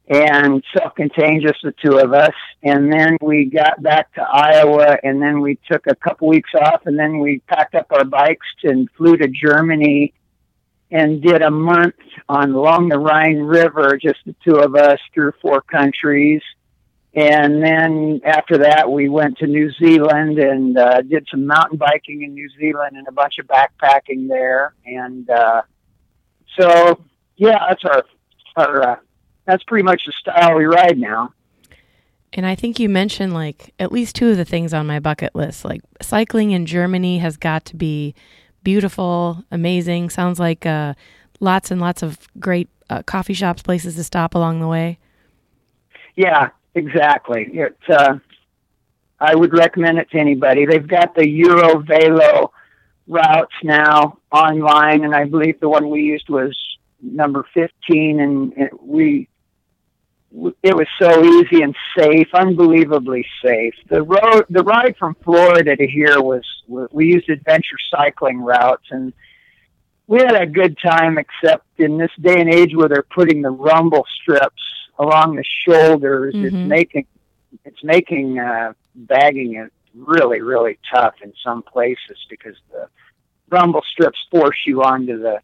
and 0.10 0.63
self-contained, 0.76 1.43
just 1.43 1.60
the 1.63 1.74
two 1.84 2.00
of 2.00 2.13
us. 2.13 2.34
And 2.63 2.91
then 2.91 3.17
we 3.22 3.45
got 3.45 3.82
back 3.82 4.12
to 4.15 4.22
Iowa, 4.22 4.98
and 5.04 5.22
then 5.22 5.39
we 5.39 5.60
took 5.72 5.86
a 5.86 5.95
couple 5.95 6.28
weeks 6.28 6.50
off, 6.60 6.82
and 6.86 6.98
then 6.98 7.19
we 7.19 7.39
packed 7.48 7.76
up 7.76 7.88
our 7.91 8.06
bikes 8.06 8.48
and 8.63 8.89
flew 8.98 9.17
to 9.17 9.28
Germany 9.28 10.13
and 10.91 11.22
did 11.22 11.43
a 11.43 11.52
month 11.52 11.93
on 12.28 12.52
along 12.52 12.89
the 12.89 12.98
Rhine 12.98 13.38
River, 13.38 14.00
just 14.02 14.17
the 14.26 14.36
two 14.43 14.56
of 14.56 14.76
us 14.76 15.00
through 15.13 15.34
four 15.41 15.62
countries. 15.62 16.41
And 17.13 17.63
then 17.63 18.22
after 18.24 18.60
that, 18.60 18.91
we 18.91 19.10
went 19.10 19.38
to 19.39 19.48
New 19.48 19.72
Zealand 19.74 20.39
and 20.39 20.78
uh, 20.78 21.02
did 21.02 21.28
some 21.30 21.45
mountain 21.45 21.78
biking 21.78 22.24
in 22.24 22.34
New 22.34 22.50
Zealand 22.60 22.98
and 22.98 23.08
a 23.08 23.12
bunch 23.12 23.36
of 23.39 23.45
backpacking 23.45 24.28
there. 24.28 24.74
And 24.86 25.30
uh, 25.30 25.62
so, 26.60 27.04
yeah, 27.36 27.60
that's 27.67 27.84
our 27.86 28.04
our 28.56 28.89
uh, 28.89 28.95
that's 29.49 29.63
pretty 29.63 29.83
much 29.83 30.03
the 30.05 30.13
style 30.19 30.55
we 30.55 30.65
ride 30.65 30.99
now. 30.99 31.33
And 32.33 32.45
I 32.45 32.53
think 32.53 32.79
you 32.79 32.88
mentioned 32.88 33.33
like 33.33 33.73
at 33.79 33.91
least 33.91 34.15
two 34.15 34.29
of 34.29 34.38
the 34.38 34.45
things 34.45 34.73
on 34.73 34.85
my 34.85 34.99
bucket 34.99 35.33
list. 35.33 35.65
Like 35.65 35.81
cycling 36.01 36.51
in 36.51 36.67
Germany 36.67 37.17
has 37.17 37.35
got 37.35 37.65
to 37.65 37.75
be 37.75 38.13
beautiful, 38.63 39.43
amazing. 39.49 40.12
Sounds 40.12 40.39
like 40.39 40.67
uh, 40.67 40.93
lots 41.39 41.71
and 41.71 41.81
lots 41.81 42.03
of 42.03 42.19
great 42.39 42.69
uh, 42.91 43.01
coffee 43.01 43.33
shops, 43.33 43.63
places 43.63 43.95
to 43.95 44.03
stop 44.03 44.35
along 44.35 44.59
the 44.59 44.67
way. 44.67 44.99
Yeah, 46.15 46.49
exactly. 46.75 47.49
It's 47.51 47.89
uh, 47.89 48.19
I 49.19 49.33
would 49.33 49.53
recommend 49.53 49.97
it 49.97 50.12
to 50.12 50.19
anybody. 50.19 50.67
They've 50.67 50.88
got 50.88 51.15
the 51.15 51.23
Eurovelo 51.23 52.51
routes 53.07 53.55
now 53.63 54.19
online, 54.31 55.03
and 55.03 55.15
I 55.15 55.25
believe 55.25 55.59
the 55.59 55.69
one 55.69 55.89
we 55.89 56.01
used 56.01 56.29
was 56.29 56.55
number 57.01 57.45
fifteen, 57.53 58.19
and 58.19 58.53
it, 58.55 58.83
we 58.83 59.28
it 60.31 60.75
was 60.75 60.87
so 61.01 61.23
easy 61.23 61.63
and 61.63 61.75
safe, 61.97 62.27
unbelievably 62.33 63.25
safe. 63.43 63.73
The 63.89 64.03
road, 64.03 64.45
the 64.49 64.63
ride 64.63 64.95
from 64.97 65.15
Florida 65.23 65.75
to 65.75 65.87
here 65.87 66.21
was 66.21 66.43
we 66.91 67.07
used 67.07 67.29
adventure 67.29 67.77
cycling 67.89 68.39
routes, 68.39 68.85
and 68.91 69.11
we 70.07 70.19
had 70.19 70.39
a 70.39 70.45
good 70.45 70.77
time. 70.77 71.17
Except 71.17 71.65
in 71.77 71.97
this 71.97 72.11
day 72.21 72.39
and 72.39 72.53
age 72.53 72.75
where 72.75 72.87
they're 72.87 73.05
putting 73.13 73.41
the 73.41 73.49
rumble 73.49 74.05
strips 74.21 74.61
along 74.99 75.35
the 75.35 75.45
shoulders, 75.67 76.35
it's 76.35 76.55
Mhm. 76.55 76.65
making 76.65 77.05
it's 77.65 77.83
making 77.83 78.37
uh, 78.37 78.73
bagging 78.93 79.55
it 79.55 79.71
really 79.95 80.41
really 80.41 80.77
tough 80.93 81.15
in 81.23 81.33
some 81.43 81.63
places 81.63 82.17
because 82.29 82.55
the 82.71 82.87
rumble 83.49 83.81
strips 83.91 84.19
force 84.29 84.57
you 84.67 84.83
onto 84.83 85.17
the 85.17 85.39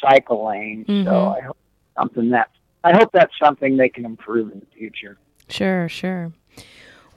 cycle 0.00 0.46
lane. 0.46 0.84
Mhm. 0.88 1.04
So 1.04 1.28
I 1.28 1.40
hope 1.42 1.56
something 1.96 2.30
that 2.30 2.50
I 2.84 2.92
hope 2.92 3.10
that's 3.12 3.32
something 3.42 3.76
they 3.76 3.88
can 3.88 4.04
improve 4.04 4.52
in 4.52 4.60
the 4.60 4.66
future. 4.76 5.16
Sure, 5.48 5.88
sure. 5.88 6.32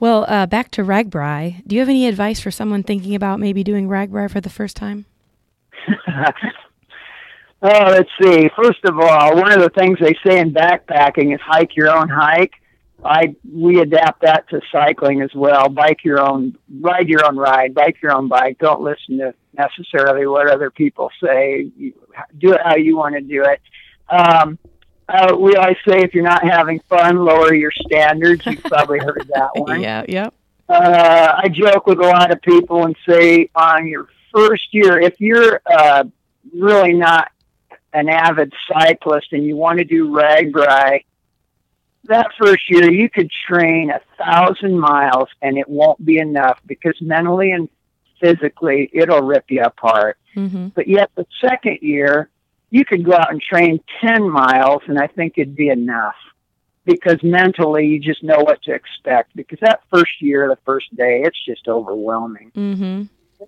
Well, 0.00 0.24
uh, 0.26 0.46
back 0.46 0.70
to 0.72 0.82
RAGBRAI. 0.82 1.66
Do 1.66 1.74
you 1.76 1.80
have 1.80 1.88
any 1.88 2.06
advice 2.06 2.40
for 2.40 2.50
someone 2.50 2.82
thinking 2.82 3.14
about 3.14 3.38
maybe 3.38 3.62
doing 3.62 3.86
RAGBRAI 3.88 4.30
for 4.30 4.40
the 4.40 4.48
first 4.48 4.76
time? 4.76 5.04
oh, 6.08 6.24
let's 7.62 8.10
see. 8.22 8.48
First 8.56 8.84
of 8.84 8.98
all, 8.98 9.36
one 9.36 9.52
of 9.52 9.60
the 9.60 9.70
things 9.76 9.98
they 10.00 10.16
say 10.26 10.38
in 10.38 10.54
backpacking 10.54 11.34
is 11.34 11.40
hike 11.44 11.76
your 11.76 11.94
own 11.94 12.08
hike. 12.08 12.54
I 13.04 13.36
we 13.48 13.80
adapt 13.80 14.22
that 14.22 14.48
to 14.50 14.60
cycling 14.72 15.22
as 15.22 15.30
well. 15.34 15.68
Bike 15.68 16.02
your 16.02 16.20
own, 16.20 16.58
ride 16.80 17.08
your 17.08 17.24
own 17.24 17.36
ride, 17.36 17.72
bike 17.72 17.96
your 18.02 18.12
own 18.12 18.26
bike. 18.28 18.58
Don't 18.58 18.80
listen 18.80 19.18
to 19.18 19.34
necessarily 19.56 20.26
what 20.26 20.50
other 20.50 20.70
people 20.70 21.10
say. 21.22 21.70
Do 22.38 22.54
it 22.54 22.60
how 22.64 22.76
you 22.76 22.96
want 22.96 23.14
to 23.14 23.20
do 23.20 23.44
it. 23.44 23.60
Um, 24.08 24.58
uh, 25.08 25.36
we 25.38 25.56
always 25.56 25.76
say 25.86 26.00
if 26.00 26.14
you're 26.14 26.24
not 26.24 26.44
having 26.44 26.80
fun, 26.80 27.24
lower 27.24 27.54
your 27.54 27.72
standards. 27.72 28.44
You've 28.46 28.62
probably 28.62 28.98
heard 28.98 29.28
that 29.34 29.50
one. 29.54 29.80
yeah, 29.80 30.04
yep. 30.08 30.34
Uh, 30.68 31.34
I 31.42 31.48
joke 31.48 31.86
with 31.86 31.98
a 31.98 32.02
lot 32.02 32.30
of 32.30 32.42
people 32.42 32.84
and 32.84 32.94
say 33.08 33.48
on 33.54 33.86
your 33.86 34.08
first 34.34 34.68
year, 34.72 35.00
if 35.00 35.18
you're 35.18 35.62
uh, 35.64 36.04
really 36.54 36.92
not 36.92 37.30
an 37.94 38.08
avid 38.08 38.52
cyclist 38.70 39.32
and 39.32 39.44
you 39.44 39.56
want 39.56 39.78
to 39.78 39.84
do 39.84 40.10
RAGBRAI, 40.10 41.04
that 42.04 42.26
first 42.38 42.68
year 42.68 42.90
you 42.90 43.08
could 43.08 43.30
train 43.46 43.90
a 43.90 44.00
thousand 44.22 44.78
miles 44.78 45.28
and 45.40 45.56
it 45.56 45.68
won't 45.68 46.04
be 46.04 46.18
enough 46.18 46.60
because 46.66 47.00
mentally 47.00 47.52
and 47.52 47.68
physically 48.20 48.90
it'll 48.92 49.22
rip 49.22 49.44
you 49.48 49.62
apart. 49.62 50.18
hmm 50.34 50.68
But 50.68 50.88
yet 50.88 51.10
the 51.14 51.26
second 51.40 51.78
year, 51.80 52.28
you 52.70 52.84
could 52.84 53.04
go 53.04 53.12
out 53.12 53.30
and 53.30 53.40
train 53.40 53.80
10 54.00 54.28
miles 54.28 54.82
and 54.86 54.98
I 54.98 55.06
think 55.06 55.34
it'd 55.36 55.56
be 55.56 55.68
enough 55.68 56.16
because 56.84 57.22
mentally 57.22 57.86
you 57.86 57.98
just 57.98 58.22
know 58.22 58.40
what 58.40 58.62
to 58.62 58.72
expect 58.72 59.34
because 59.36 59.58
that 59.60 59.82
first 59.92 60.20
year, 60.20 60.48
the 60.48 60.58
first 60.64 60.94
day, 60.96 61.22
it's 61.24 61.44
just 61.44 61.68
overwhelming. 61.68 62.50
hmm 62.54 63.02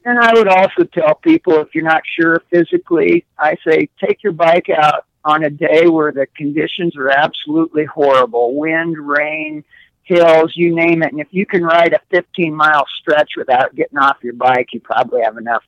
And 0.05 0.19
I 0.19 0.33
would 0.35 0.49
also 0.49 0.85
tell 0.85 1.15
people 1.15 1.61
if 1.61 1.75
you're 1.75 1.85
not 1.85 2.03
sure 2.19 2.43
physically, 2.51 3.25
I 3.39 3.57
say 3.67 3.89
take 4.05 4.23
your 4.23 4.33
bike 4.33 4.69
out 4.71 5.07
on 5.25 5.45
a 5.45 5.51
day 5.51 5.87
where 5.87 6.13
the 6.13 6.27
conditions 6.37 6.97
are 6.97 7.11
absolutely 7.11 7.85
horrible 7.85 8.59
wind, 8.59 8.97
rain, 8.99 9.65
hills, 10.05 10.53
you 10.55 10.75
name 10.75 11.03
it. 11.03 11.13
And 11.13 11.21
if 11.21 11.29
you 11.31 11.47
can 11.47 11.63
ride 11.63 11.93
a 11.93 12.01
15 12.11 12.55
mile 12.55 12.85
stretch 13.01 13.33
without 13.37 13.75
getting 13.75 13.99
off 13.99 14.19
your 14.23 14.33
bike, 14.35 14.69
you 14.73 14.81
probably 14.81 15.23
have 15.23 15.37
enough 15.37 15.63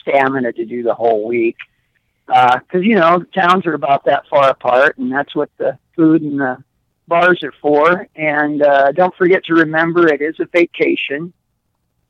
stamina 0.00 0.52
to 0.52 0.64
do 0.64 0.82
the 0.82 0.94
whole 0.94 1.26
week. 1.26 1.56
Because, 2.28 2.84
you 2.84 2.94
know, 2.94 3.18
the 3.18 3.40
towns 3.40 3.66
are 3.66 3.74
about 3.74 4.04
that 4.04 4.28
far 4.28 4.50
apart, 4.50 4.98
and 4.98 5.10
that's 5.10 5.34
what 5.34 5.50
the 5.58 5.78
food 5.96 6.22
and 6.22 6.38
the 6.38 6.62
bars 7.08 7.42
are 7.42 7.54
for. 7.60 8.06
And 8.14 8.62
uh, 8.62 8.92
don't 8.92 9.14
forget 9.16 9.44
to 9.46 9.54
remember 9.54 10.06
it 10.06 10.20
is 10.20 10.38
a 10.38 10.44
vacation 10.44 11.32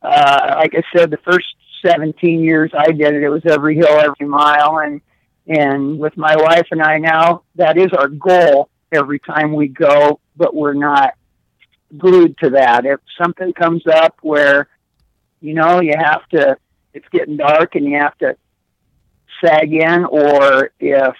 uh, 0.02 0.54
like 0.58 0.74
I 0.74 0.82
said, 0.96 1.10
the 1.10 1.18
first 1.18 1.54
17 1.84 2.42
years 2.42 2.70
I 2.76 2.92
did 2.92 3.14
it, 3.14 3.22
it 3.22 3.28
was 3.28 3.44
every 3.46 3.76
hill, 3.76 3.98
every 3.98 4.26
mile. 4.26 4.78
And, 4.78 5.00
and 5.46 5.98
with 5.98 6.16
my 6.16 6.36
wife 6.36 6.68
and 6.70 6.82
I 6.82 6.98
now, 6.98 7.42
that 7.56 7.76
is 7.76 7.92
our 7.92 8.08
goal 8.08 8.68
every 8.92 9.18
time 9.18 9.52
we 9.54 9.68
go, 9.68 10.20
but 10.36 10.54
we're 10.54 10.74
not 10.74 11.14
glued 11.96 12.38
to 12.38 12.50
that. 12.50 12.84
If 12.84 13.00
something 13.20 13.52
comes 13.52 13.86
up 13.86 14.18
where, 14.22 14.68
you 15.40 15.54
know, 15.54 15.80
you 15.80 15.94
have 15.96 16.26
to, 16.28 16.56
it's 16.94 17.08
getting 17.10 17.36
dark 17.36 17.74
and 17.74 17.84
you 17.84 17.98
have 17.98 18.16
to 18.18 18.36
sag 19.44 19.72
in, 19.72 20.04
or 20.04 20.70
if 20.80 21.14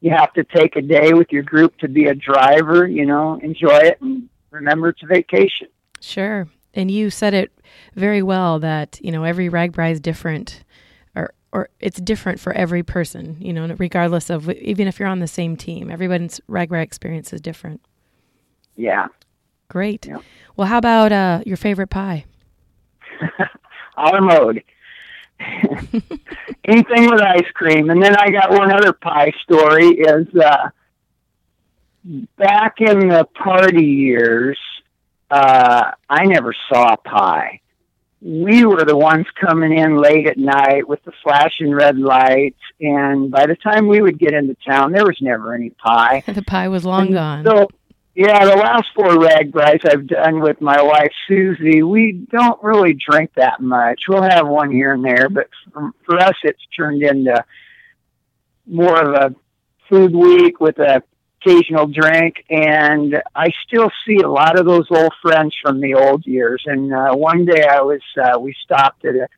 you 0.00 0.10
have 0.10 0.32
to 0.34 0.44
take 0.44 0.76
a 0.76 0.82
day 0.82 1.12
with 1.12 1.28
your 1.30 1.42
group 1.42 1.76
to 1.78 1.88
be 1.88 2.06
a 2.06 2.14
driver, 2.14 2.86
you 2.86 3.06
know, 3.06 3.38
enjoy 3.42 3.78
it 3.78 4.00
and 4.00 4.28
remember 4.50 4.88
it's 4.88 5.02
a 5.02 5.06
vacation. 5.06 5.68
Sure. 6.00 6.48
And 6.74 6.90
you 6.90 7.10
said 7.10 7.34
it 7.34 7.52
very 7.94 8.22
well 8.22 8.58
that, 8.58 8.98
you 9.02 9.12
know, 9.12 9.24
every 9.24 9.48
RAGBRAI 9.48 9.92
is 9.92 10.00
different 10.00 10.64
or 11.14 11.34
or 11.52 11.68
it's 11.80 12.00
different 12.00 12.40
for 12.40 12.52
every 12.54 12.82
person, 12.82 13.36
you 13.40 13.52
know, 13.52 13.74
regardless 13.78 14.30
of 14.30 14.50
even 14.50 14.88
if 14.88 14.98
you're 14.98 15.08
on 15.08 15.20
the 15.20 15.26
same 15.26 15.56
team. 15.56 15.90
Everybody's 15.90 16.40
RAGBRAI 16.48 16.82
experience 16.82 17.32
is 17.32 17.40
different. 17.40 17.80
Yeah. 18.74 19.08
Great. 19.68 20.06
Yeah. 20.06 20.18
Well, 20.56 20.66
how 20.66 20.78
about 20.78 21.12
uh, 21.12 21.42
your 21.46 21.56
favorite 21.56 21.90
pie? 21.90 22.24
our 23.96 24.20
mode. 24.20 24.62
Anything 26.64 27.10
with 27.10 27.20
ice 27.20 27.50
cream. 27.54 27.90
And 27.90 28.02
then 28.02 28.16
I 28.16 28.30
got 28.30 28.50
one 28.50 28.72
other 28.72 28.92
pie 28.92 29.32
story 29.42 29.88
is 29.88 30.26
uh 30.34 30.68
back 32.36 32.80
in 32.80 33.08
the 33.08 33.24
party 33.34 33.84
years, 33.84 34.58
uh 35.30 35.92
I 36.08 36.24
never 36.24 36.54
saw 36.68 36.96
pie. 36.96 37.60
We 38.20 38.64
were 38.64 38.84
the 38.84 38.96
ones 38.96 39.26
coming 39.40 39.76
in 39.76 39.96
late 39.96 40.28
at 40.28 40.38
night 40.38 40.86
with 40.86 41.02
the 41.04 41.12
flashing 41.24 41.72
red 41.72 41.98
lights 41.98 42.60
and 42.80 43.30
by 43.32 43.46
the 43.46 43.56
time 43.56 43.88
we 43.88 44.00
would 44.00 44.18
get 44.18 44.32
into 44.32 44.56
town 44.66 44.92
there 44.92 45.04
was 45.04 45.18
never 45.20 45.54
any 45.54 45.70
pie. 45.70 46.22
the 46.28 46.42
pie 46.42 46.68
was 46.68 46.84
long 46.84 47.06
And 47.06 47.14
gone. 47.14 47.44
So, 47.44 47.68
yeah, 48.14 48.44
the 48.44 48.56
last 48.56 48.88
four 48.94 49.08
RAGBRAIs 49.08 49.88
I've 49.90 50.06
done 50.06 50.40
with 50.40 50.60
my 50.60 50.82
wife 50.82 51.12
Susie, 51.26 51.82
we 51.82 52.12
don't 52.12 52.62
really 52.62 52.94
drink 52.94 53.32
that 53.36 53.60
much. 53.60 54.02
We'll 54.08 54.22
have 54.22 54.46
one 54.46 54.70
here 54.70 54.92
and 54.92 55.04
there, 55.04 55.28
but 55.28 55.48
for, 55.72 55.92
for 56.04 56.18
us, 56.18 56.34
it's 56.42 56.62
turned 56.76 57.02
into 57.02 57.42
more 58.66 59.02
of 59.02 59.14
a 59.14 59.34
food 59.88 60.14
week 60.14 60.60
with 60.60 60.78
a 60.78 61.02
occasional 61.44 61.86
drink. 61.86 62.44
And 62.50 63.22
I 63.34 63.50
still 63.66 63.90
see 64.06 64.18
a 64.18 64.28
lot 64.28 64.58
of 64.58 64.66
those 64.66 64.86
old 64.90 65.12
friends 65.20 65.54
from 65.60 65.80
the 65.80 65.94
old 65.94 66.26
years. 66.26 66.62
And 66.66 66.92
uh, 66.92 67.14
one 67.14 67.44
day 67.44 67.64
I 67.68 67.80
was, 67.80 68.00
uh, 68.22 68.38
we 68.38 68.54
stopped 68.62 69.04
at 69.04 69.14
a 69.14 69.28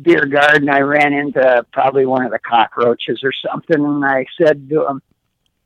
beer 0.00 0.26
garden. 0.26 0.68
I 0.68 0.80
ran 0.80 1.12
into 1.12 1.64
probably 1.72 2.06
one 2.06 2.24
of 2.24 2.32
the 2.32 2.38
cockroaches 2.38 3.20
or 3.22 3.32
something, 3.32 3.84
and 3.84 4.04
I 4.04 4.26
said 4.36 4.68
to 4.68 4.88
him 4.88 5.02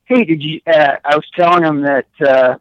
hey, 0.09 0.25
did 0.25 0.43
you, 0.43 0.59
uh, 0.67 0.95
I 1.05 1.15
was 1.15 1.25
telling 1.35 1.63
him 1.63 1.81
that, 1.83 2.07
uh, 2.19 2.57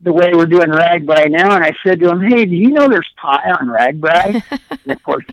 the 0.00 0.12
way 0.12 0.32
we're 0.34 0.46
doing 0.46 0.68
RAGBRAI 0.68 1.30
now, 1.30 1.54
and 1.54 1.64
I 1.64 1.72
said 1.82 2.00
to 2.00 2.10
him, 2.10 2.20
hey, 2.20 2.44
do 2.44 2.54
you 2.54 2.70
know 2.70 2.88
there's 2.88 3.08
pie 3.16 3.50
on 3.50 3.68
RAGBRAI? 3.68 4.42
and 4.70 4.92
of 4.92 5.02
course, 5.02 5.24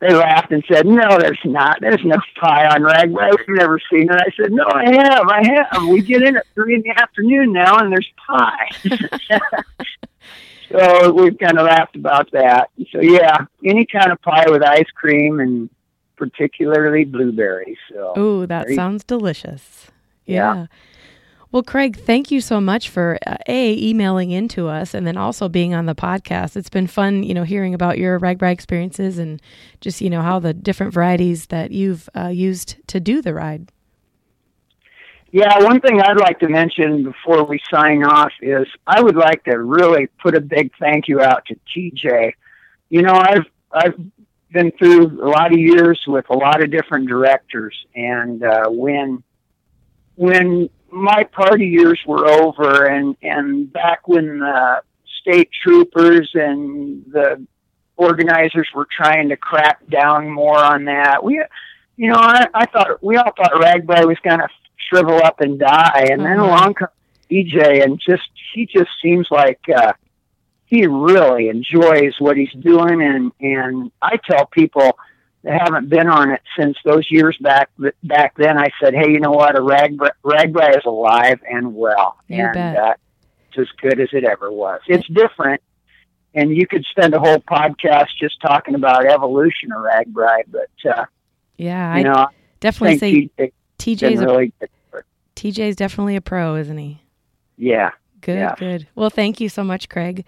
they 0.00 0.14
laughed 0.14 0.52
and 0.52 0.62
said, 0.70 0.86
no, 0.86 1.18
there's 1.18 1.40
not. 1.44 1.78
There's 1.80 2.04
no 2.04 2.16
pie 2.40 2.66
on 2.68 2.82
RAGBRAI. 2.82 3.36
We've 3.36 3.56
never 3.56 3.80
seen 3.90 4.08
it. 4.08 4.12
I 4.12 4.30
said, 4.40 4.52
no, 4.52 4.64
I 4.72 4.84
have. 4.94 5.28
I 5.28 5.66
have. 5.72 5.88
We 5.88 6.02
get 6.02 6.22
in 6.22 6.36
at 6.36 6.46
three 6.54 6.74
in 6.76 6.82
the 6.82 6.90
afternoon 6.90 7.52
now, 7.52 7.78
and 7.78 7.92
there's 7.92 8.08
pie. 8.26 8.68
so 10.70 11.12
we've 11.12 11.38
kind 11.38 11.58
of 11.58 11.66
laughed 11.66 11.96
about 11.96 12.30
that. 12.30 12.70
So, 12.92 13.00
yeah, 13.00 13.46
any 13.64 13.84
kind 13.86 14.12
of 14.12 14.22
pie 14.22 14.48
with 14.48 14.62
ice 14.62 14.90
cream 14.94 15.40
and 15.40 15.68
particularly 16.16 17.04
blueberries. 17.04 17.78
So, 17.92 18.14
Ooh, 18.16 18.46
that 18.46 18.68
sounds 18.70 19.02
delicious. 19.02 19.90
Yeah. 20.28 20.54
Yeah. 20.54 20.66
Well, 21.50 21.62
Craig, 21.62 21.96
thank 21.96 22.30
you 22.30 22.42
so 22.42 22.60
much 22.60 22.90
for 22.90 23.18
uh, 23.26 23.38
a 23.46 23.82
emailing 23.82 24.30
into 24.30 24.68
us, 24.68 24.92
and 24.92 25.06
then 25.06 25.16
also 25.16 25.48
being 25.48 25.72
on 25.72 25.86
the 25.86 25.94
podcast. 25.94 26.56
It's 26.56 26.68
been 26.68 26.86
fun, 26.86 27.22
you 27.22 27.32
know, 27.32 27.42
hearing 27.42 27.72
about 27.72 27.96
your 27.96 28.20
RAGBRAI 28.20 28.52
experiences 28.52 29.18
and 29.18 29.40
just 29.80 30.02
you 30.02 30.10
know 30.10 30.20
how 30.20 30.38
the 30.40 30.52
different 30.52 30.92
varieties 30.92 31.46
that 31.46 31.70
you've 31.70 32.08
uh, 32.14 32.28
used 32.28 32.76
to 32.88 33.00
do 33.00 33.22
the 33.22 33.32
ride. 33.32 33.72
Yeah, 35.30 35.62
one 35.62 35.80
thing 35.80 36.00
I'd 36.00 36.18
like 36.18 36.38
to 36.40 36.48
mention 36.48 37.02
before 37.02 37.44
we 37.44 37.60
sign 37.70 38.04
off 38.04 38.32
is 38.42 38.66
I 38.86 39.00
would 39.00 39.16
like 39.16 39.44
to 39.44 39.58
really 39.58 40.08
put 40.22 40.34
a 40.34 40.40
big 40.40 40.72
thank 40.78 41.08
you 41.08 41.20
out 41.20 41.46
to 41.46 41.56
TJ. 41.74 42.32
You 42.90 43.02
know, 43.02 43.14
I've 43.14 43.46
I've 43.72 43.94
been 44.50 44.70
through 44.72 45.22
a 45.22 45.28
lot 45.28 45.52
of 45.52 45.58
years 45.58 46.02
with 46.06 46.28
a 46.28 46.36
lot 46.36 46.62
of 46.62 46.70
different 46.70 47.08
directors, 47.08 47.74
and 47.94 48.42
uh, 48.42 48.68
when 48.68 49.22
when 50.18 50.68
my 50.90 51.22
party 51.24 51.66
years 51.66 52.00
were 52.06 52.26
over, 52.26 52.86
and 52.86 53.16
and 53.22 53.72
back 53.72 54.08
when 54.08 54.40
the 54.40 54.82
state 55.20 55.48
troopers 55.62 56.30
and 56.34 57.04
the 57.12 57.46
organizers 57.96 58.68
were 58.74 58.86
trying 58.90 59.28
to 59.28 59.36
crack 59.36 59.78
down 59.88 60.28
more 60.28 60.58
on 60.58 60.86
that, 60.86 61.22
we 61.22 61.42
you 61.96 62.08
know, 62.08 62.16
I, 62.16 62.46
I 62.52 62.66
thought 62.66 63.02
we 63.02 63.16
all 63.16 63.32
thought 63.36 63.52
RAGBRAI 63.52 64.06
was 64.06 64.18
going 64.22 64.38
to 64.38 64.48
shrivel 64.88 65.20
up 65.24 65.40
and 65.40 65.58
die, 65.58 66.06
and 66.10 66.20
then 66.20 66.38
Mhm. 66.38 66.44
along 66.44 66.74
comes 66.74 66.90
TJ, 67.30 67.82
and 67.84 68.00
just 68.00 68.28
he 68.54 68.66
just 68.66 68.90
seems 69.02 69.28
like 69.30 69.60
uh, 69.74 69.92
he 70.66 70.86
really 70.86 71.48
enjoys 71.48 72.14
what 72.18 72.36
he's 72.36 72.52
doing, 72.52 73.02
and 73.02 73.32
and 73.40 73.92
I 74.02 74.16
tell 74.16 74.46
people 74.46 74.98
that 75.44 75.60
haven't 75.62 75.88
been 75.88 76.08
on 76.08 76.30
it 76.30 76.40
since 76.58 76.76
those 76.84 77.06
years 77.10 77.36
back 77.40 77.70
back 78.02 78.34
then. 78.36 78.58
I 78.58 78.68
said, 78.82 78.94
hey, 78.94 79.10
you 79.10 79.20
know 79.20 79.30
what? 79.30 79.56
A 79.56 79.60
RAGBRAI, 79.60 80.10
RAGBRAI 80.24 80.76
is 80.78 80.84
alive 80.84 81.40
and 81.48 81.74
well, 81.74 82.16
You 82.28 82.44
and 82.44 82.54
bet. 82.54 82.76
Uh, 82.76 82.94
it's 83.50 83.58
as 83.58 83.68
good 83.80 84.00
as 84.00 84.08
it 84.12 84.24
ever 84.24 84.50
was. 84.50 84.80
It's 84.88 85.06
different. 85.08 85.62
And 86.34 86.54
you 86.54 86.66
could 86.66 86.84
spend 86.90 87.14
a 87.14 87.18
whole 87.20 87.38
podcast 87.38 88.08
just 88.20 88.40
talking 88.40 88.74
about 88.74 89.06
evolution 89.06 89.72
of 89.72 89.82
RAGBRAI, 89.84 90.42
but 90.48 90.90
uh, 90.90 91.04
Yeah, 91.56 91.94
you 91.94 92.00
I 92.00 92.02
know, 92.02 92.26
definitely 92.60 92.98
say 92.98 93.30
TJ's 93.38 93.52
TJ's 93.78 94.20
a, 94.20 94.26
really 94.26 94.52
good. 94.60 94.68
for 94.90 94.98
it. 95.00 95.06
TJ's 95.36 95.76
definitely 95.76 96.16
a 96.16 96.20
pro, 96.20 96.56
isn't 96.56 96.76
he? 96.78 97.00
Yeah, 97.56 97.90
Good, 98.20 98.38
Yeah. 98.38 98.54
good. 98.58 98.88
Well, 98.96 99.10
thank 99.10 99.40
you 99.40 99.48
so 99.48 99.62
much, 99.64 99.88
Craig. 99.88 100.24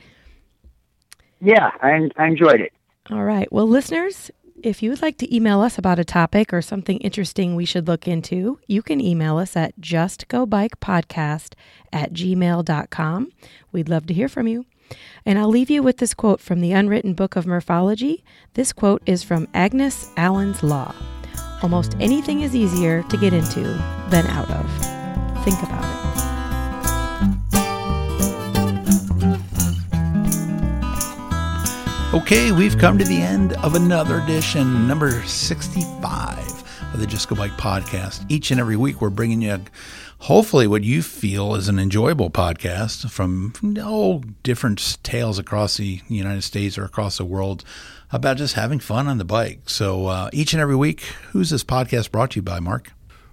yeah, 1.40 1.70
I, 1.82 2.08
I 2.16 2.26
enjoyed 2.26 2.60
it. 2.60 2.72
All 3.10 3.24
right. 3.24 3.50
Well, 3.52 3.66
listeners, 3.66 4.30
if 4.62 4.82
you 4.82 4.90
would 4.90 5.02
like 5.02 5.18
to 5.18 5.34
email 5.34 5.60
us 5.60 5.78
about 5.78 5.98
a 5.98 6.04
topic 6.04 6.52
or 6.52 6.62
something 6.62 6.98
interesting 6.98 7.54
we 7.54 7.64
should 7.64 7.86
look 7.86 8.06
into, 8.06 8.58
you 8.66 8.82
can 8.82 9.00
email 9.00 9.38
us 9.38 9.56
at 9.56 9.80
justgobikepodcast 9.80 11.54
at 11.92 12.12
gmail.com. 12.12 13.32
We'd 13.72 13.88
love 13.88 14.06
to 14.06 14.14
hear 14.14 14.28
from 14.28 14.48
you. 14.48 14.66
And 15.24 15.38
I'll 15.38 15.48
leave 15.48 15.70
you 15.70 15.82
with 15.82 15.98
this 15.98 16.14
quote 16.14 16.40
from 16.40 16.60
the 16.60 16.72
Unwritten 16.72 17.14
Book 17.14 17.36
of 17.36 17.46
Murphology. 17.46 18.24
This 18.54 18.72
quote 18.72 19.02
is 19.06 19.22
from 19.22 19.46
Agnes 19.54 20.10
Allen's 20.16 20.62
Law 20.62 20.94
Almost 21.62 21.94
anything 22.00 22.40
is 22.40 22.56
easier 22.56 23.02
to 23.04 23.16
get 23.18 23.34
into 23.34 23.60
than 24.08 24.26
out 24.28 24.50
of. 24.50 25.44
Think 25.44 25.62
about 25.62 25.84
it. 25.84 26.29
Okay, 32.12 32.50
we've 32.50 32.76
come 32.76 32.98
to 32.98 33.04
the 33.04 33.22
end 33.22 33.52
of 33.58 33.76
another 33.76 34.18
edition, 34.18 34.88
number 34.88 35.22
65 35.22 36.38
of 36.92 36.98
the 36.98 37.06
Just 37.06 37.28
Go 37.28 37.36
Bike 37.36 37.52
podcast. 37.52 38.26
Each 38.28 38.50
and 38.50 38.58
every 38.58 38.74
week, 38.74 39.00
we're 39.00 39.10
bringing 39.10 39.40
you 39.40 39.60
hopefully 40.18 40.66
what 40.66 40.82
you 40.82 41.02
feel 41.02 41.54
is 41.54 41.68
an 41.68 41.78
enjoyable 41.78 42.28
podcast 42.28 43.08
from, 43.12 43.52
all 43.80 44.24
different 44.42 44.98
tales 45.04 45.38
across 45.38 45.76
the 45.76 46.00
United 46.08 46.42
States 46.42 46.76
or 46.76 46.84
across 46.84 47.18
the 47.18 47.24
world 47.24 47.64
about 48.10 48.38
just 48.38 48.54
having 48.54 48.80
fun 48.80 49.06
on 49.06 49.18
the 49.18 49.24
bike. 49.24 49.60
So 49.66 50.06
uh, 50.06 50.30
each 50.32 50.52
and 50.52 50.60
every 50.60 50.74
week, 50.74 51.02
who's 51.30 51.50
this 51.50 51.62
podcast 51.62 52.10
brought 52.10 52.32
to 52.32 52.38
you 52.38 52.42
by, 52.42 52.58
Mark? 52.58 52.90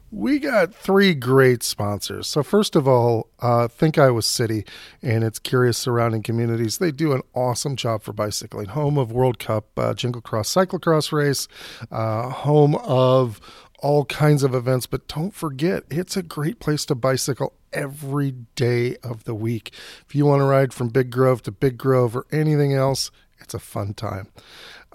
We 0.09 0.39
got 0.39 0.73
three 0.73 1.13
great 1.13 1.63
sponsors. 1.63 2.27
So, 2.27 2.41
first 2.41 2.77
of 2.77 2.87
all, 2.87 3.29
uh, 3.39 3.67
Think 3.67 3.97
Iowa 3.97 4.21
City 4.21 4.65
and 5.01 5.23
its 5.23 5.37
curious 5.37 5.77
surrounding 5.77 6.23
communities. 6.23 6.77
They 6.77 6.91
do 6.91 7.11
an 7.11 7.23
awesome 7.33 7.75
job 7.75 8.03
for 8.03 8.13
bicycling. 8.13 8.67
Home 8.67 8.97
of 8.97 9.11
World 9.11 9.37
Cup 9.37 9.77
uh, 9.77 9.93
Jingle 9.93 10.21
Cross 10.21 10.53
Cyclocross 10.53 11.11
race, 11.11 11.49
uh, 11.91 12.29
home 12.29 12.75
of 12.75 13.41
all 13.79 14.05
kinds 14.05 14.43
of 14.43 14.55
events. 14.55 14.85
But 14.85 15.09
don't 15.09 15.33
forget, 15.33 15.83
it's 15.89 16.15
a 16.15 16.23
great 16.23 16.59
place 16.59 16.85
to 16.85 16.95
bicycle 16.95 17.53
every 17.73 18.31
day 18.55 18.95
of 19.03 19.25
the 19.25 19.35
week. 19.35 19.73
If 20.07 20.15
you 20.15 20.25
want 20.25 20.39
to 20.39 20.45
ride 20.45 20.73
from 20.73 20.87
Big 20.87 21.09
Grove 21.09 21.41
to 21.43 21.51
Big 21.51 21.77
Grove 21.77 22.15
or 22.15 22.25
anything 22.31 22.73
else, 22.73 23.11
it's 23.39 23.53
a 23.53 23.59
fun 23.59 23.93
time. 23.93 24.29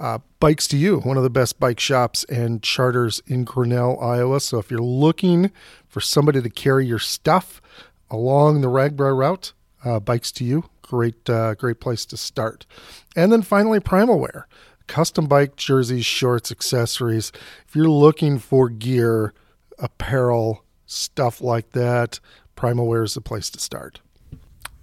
Uh, 0.02 0.18
Bikes 0.40 0.66
to 0.66 0.76
You, 0.76 0.98
one 0.98 1.16
of 1.16 1.22
the 1.22 1.30
best 1.30 1.60
bike 1.60 1.78
shops 1.78 2.24
and 2.24 2.60
charters 2.60 3.22
in 3.28 3.44
Grinnell, 3.44 4.00
Iowa. 4.00 4.40
So 4.40 4.58
if 4.58 4.68
you're 4.68 4.80
looking 4.80 5.52
for 5.86 6.00
somebody 6.00 6.42
to 6.42 6.50
carry 6.50 6.84
your 6.84 6.98
stuff 6.98 7.62
along 8.10 8.60
the 8.60 8.66
RAGBRAI 8.66 9.16
route, 9.16 9.52
uh, 9.84 10.00
Bikes 10.00 10.32
to 10.32 10.44
You, 10.44 10.64
great, 10.82 11.30
uh, 11.30 11.54
great 11.54 11.78
place 11.78 12.04
to 12.06 12.16
start. 12.16 12.66
And 13.14 13.30
then 13.30 13.42
finally, 13.42 13.78
Primal 13.78 14.18
Wear, 14.18 14.48
custom 14.88 15.26
bike 15.26 15.54
jerseys, 15.54 16.04
shorts, 16.04 16.50
accessories. 16.50 17.30
If 17.68 17.76
you're 17.76 17.88
looking 17.88 18.40
for 18.40 18.68
gear, 18.68 19.32
apparel, 19.78 20.64
stuff 20.84 21.40
like 21.40 21.70
that, 21.74 22.18
Primal 22.56 22.88
Wear 22.88 23.04
is 23.04 23.14
the 23.14 23.20
place 23.20 23.50
to 23.50 23.60
start. 23.60 24.00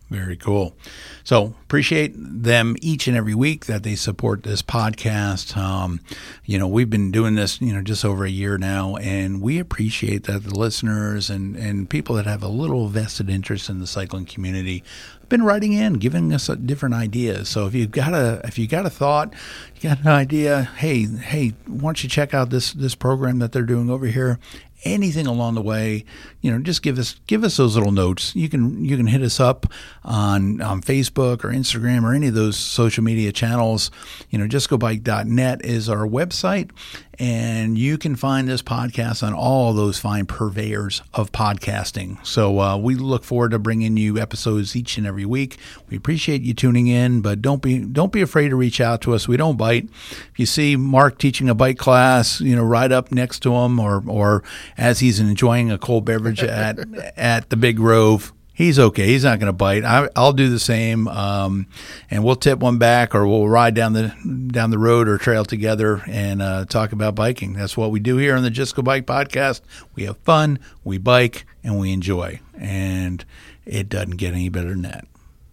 Very 0.09 0.35
cool. 0.35 0.75
So 1.23 1.53
appreciate 1.61 2.13
them 2.17 2.75
each 2.81 3.07
and 3.07 3.15
every 3.15 3.35
week 3.35 3.67
that 3.67 3.83
they 3.83 3.93
support 3.93 4.41
this 4.41 4.63
podcast. 4.63 5.55
Um, 5.55 5.99
you 6.45 6.57
know, 6.57 6.67
we've 6.67 6.89
been 6.89 7.11
doing 7.11 7.35
this, 7.35 7.61
you 7.61 7.71
know, 7.71 7.83
just 7.83 8.03
over 8.03 8.25
a 8.25 8.29
year 8.29 8.57
now, 8.57 8.95
and 8.95 9.39
we 9.39 9.59
appreciate 9.59 10.23
that 10.23 10.45
the 10.45 10.55
listeners 10.57 11.29
and, 11.29 11.55
and 11.55 11.87
people 11.87 12.15
that 12.15 12.25
have 12.25 12.41
a 12.41 12.47
little 12.47 12.87
vested 12.87 13.29
interest 13.29 13.69
in 13.69 13.79
the 13.79 13.85
cycling 13.85 14.25
community 14.25 14.83
have 15.19 15.29
been 15.29 15.43
writing 15.43 15.73
in, 15.73 15.93
giving 15.93 16.33
us 16.33 16.47
different 16.47 16.95
ideas. 16.95 17.47
So 17.47 17.67
if 17.67 17.75
you've 17.75 17.91
got 17.91 18.15
a 18.15 18.41
if 18.45 18.57
you 18.57 18.67
got 18.67 18.87
a 18.87 18.89
thought, 18.89 19.31
you 19.75 19.89
got 19.89 19.99
an 19.99 20.07
idea, 20.07 20.63
hey, 20.77 21.05
hey, 21.05 21.53
why 21.67 21.81
don't 21.81 22.03
you 22.03 22.09
check 22.09 22.33
out 22.33 22.49
this 22.49 22.73
this 22.73 22.95
program 22.95 23.37
that 23.39 23.51
they're 23.51 23.61
doing 23.61 23.91
over 23.91 24.07
here? 24.07 24.39
Anything 24.83 25.27
along 25.27 25.55
the 25.55 25.61
way, 25.61 26.05
you 26.41 26.51
know, 26.51 26.59
just 26.59 26.81
give 26.81 26.97
us 26.97 27.15
give 27.27 27.43
us 27.43 27.57
those 27.57 27.75
little 27.75 27.91
notes. 27.91 28.35
You 28.35 28.49
can 28.49 28.83
you 28.83 28.97
can 28.97 29.07
hit 29.07 29.21
us 29.21 29.39
up 29.39 29.65
on 30.03 30.61
on 30.61 30.81
Facebook 30.81 31.43
or 31.43 31.49
Instagram 31.49 32.03
or 32.03 32.13
any 32.13 32.27
of 32.27 32.33
those 32.33 32.57
social 32.57 33.03
media 33.03 33.31
channels. 33.31 33.91
You 34.29 34.39
know, 34.39 34.45
justgobike.net 34.45 35.65
is 35.65 35.89
our 35.89 36.07
website, 36.07 36.71
and 37.19 37.77
you 37.77 37.97
can 37.97 38.15
find 38.15 38.47
this 38.47 38.61
podcast 38.61 39.27
on 39.27 39.33
all 39.33 39.73
those 39.73 39.99
fine 39.99 40.25
purveyors 40.25 41.01
of 41.13 41.33
podcasting. 41.33 42.25
So 42.25 42.59
uh, 42.59 42.77
we 42.77 42.95
look 42.95 43.25
forward 43.25 43.51
to 43.51 43.59
bringing 43.59 43.97
you 43.97 44.17
episodes 44.17 44.73
each 44.75 44.97
and 44.97 45.05
every 45.05 45.25
week. 45.25 45.57
We 45.89 45.97
appreciate 45.97 46.41
you 46.41 46.53
tuning 46.53 46.87
in, 46.87 47.21
but 47.21 47.41
don't 47.41 47.61
be 47.61 47.79
don't 47.79 48.13
be 48.13 48.21
afraid 48.21 48.49
to 48.49 48.55
reach 48.55 48.79
out 48.79 49.01
to 49.01 49.13
us. 49.13 49.27
We 49.27 49.35
don't 49.35 49.57
bite. 49.57 49.89
If 50.11 50.33
you 50.37 50.45
see 50.45 50.77
Mark 50.77 51.17
teaching 51.17 51.49
a 51.49 51.55
bike 51.55 51.77
class, 51.77 52.39
you 52.39 52.55
know, 52.55 52.63
right 52.63 52.91
up 52.91 53.11
next 53.11 53.39
to 53.41 53.53
him, 53.53 53.79
or 53.79 54.01
or 54.07 54.43
as 54.77 54.99
he's 54.99 55.19
enjoying 55.19 55.71
a 55.71 55.77
cold 55.77 56.05
beverage 56.05 56.41
at 56.41 56.79
at 57.17 57.49
the 57.49 57.57
Big 57.57 57.75
Grove, 57.75 58.31
he's 58.59 58.77
okay. 58.77 59.07
He's 59.07 59.23
not 59.23 59.39
going 59.39 59.47
to 59.47 59.53
bite. 59.53 59.83
I, 59.83 60.09
will 60.15 60.33
do 60.33 60.49
the 60.49 60.59
same, 60.59 61.07
um, 61.07 61.65
and 62.11 62.23
we'll 62.23 62.35
tip 62.35 62.59
one 62.59 62.77
back, 62.77 63.15
or 63.15 63.25
we'll 63.25 63.47
ride 63.47 63.73
down 63.73 63.93
the 63.93 64.13
down 64.51 64.69
the 64.69 64.77
road 64.77 65.07
or 65.07 65.17
trail 65.17 65.43
together 65.43 66.03
and 66.05 66.41
uh, 66.41 66.65
talk 66.65 66.91
about 66.91 67.15
biking. 67.15 67.53
That's 67.53 67.75
what 67.75 67.89
we 67.89 67.99
do 67.99 68.17
here 68.17 68.35
on 68.35 68.43
the 68.43 68.51
Just 68.51 68.75
Go 68.75 68.83
Bike 68.83 69.07
podcast. 69.07 69.61
We 69.95 70.03
have 70.03 70.17
fun, 70.19 70.59
we 70.83 70.99
bike, 70.99 71.47
and 71.63 71.79
we 71.79 71.91
enjoy, 71.91 72.41
and 72.55 73.25
it 73.65 73.89
doesn't 73.89 74.17
get 74.17 74.33
any 74.33 74.49
better 74.49 74.69
than 74.69 74.83
that. 74.83 75.07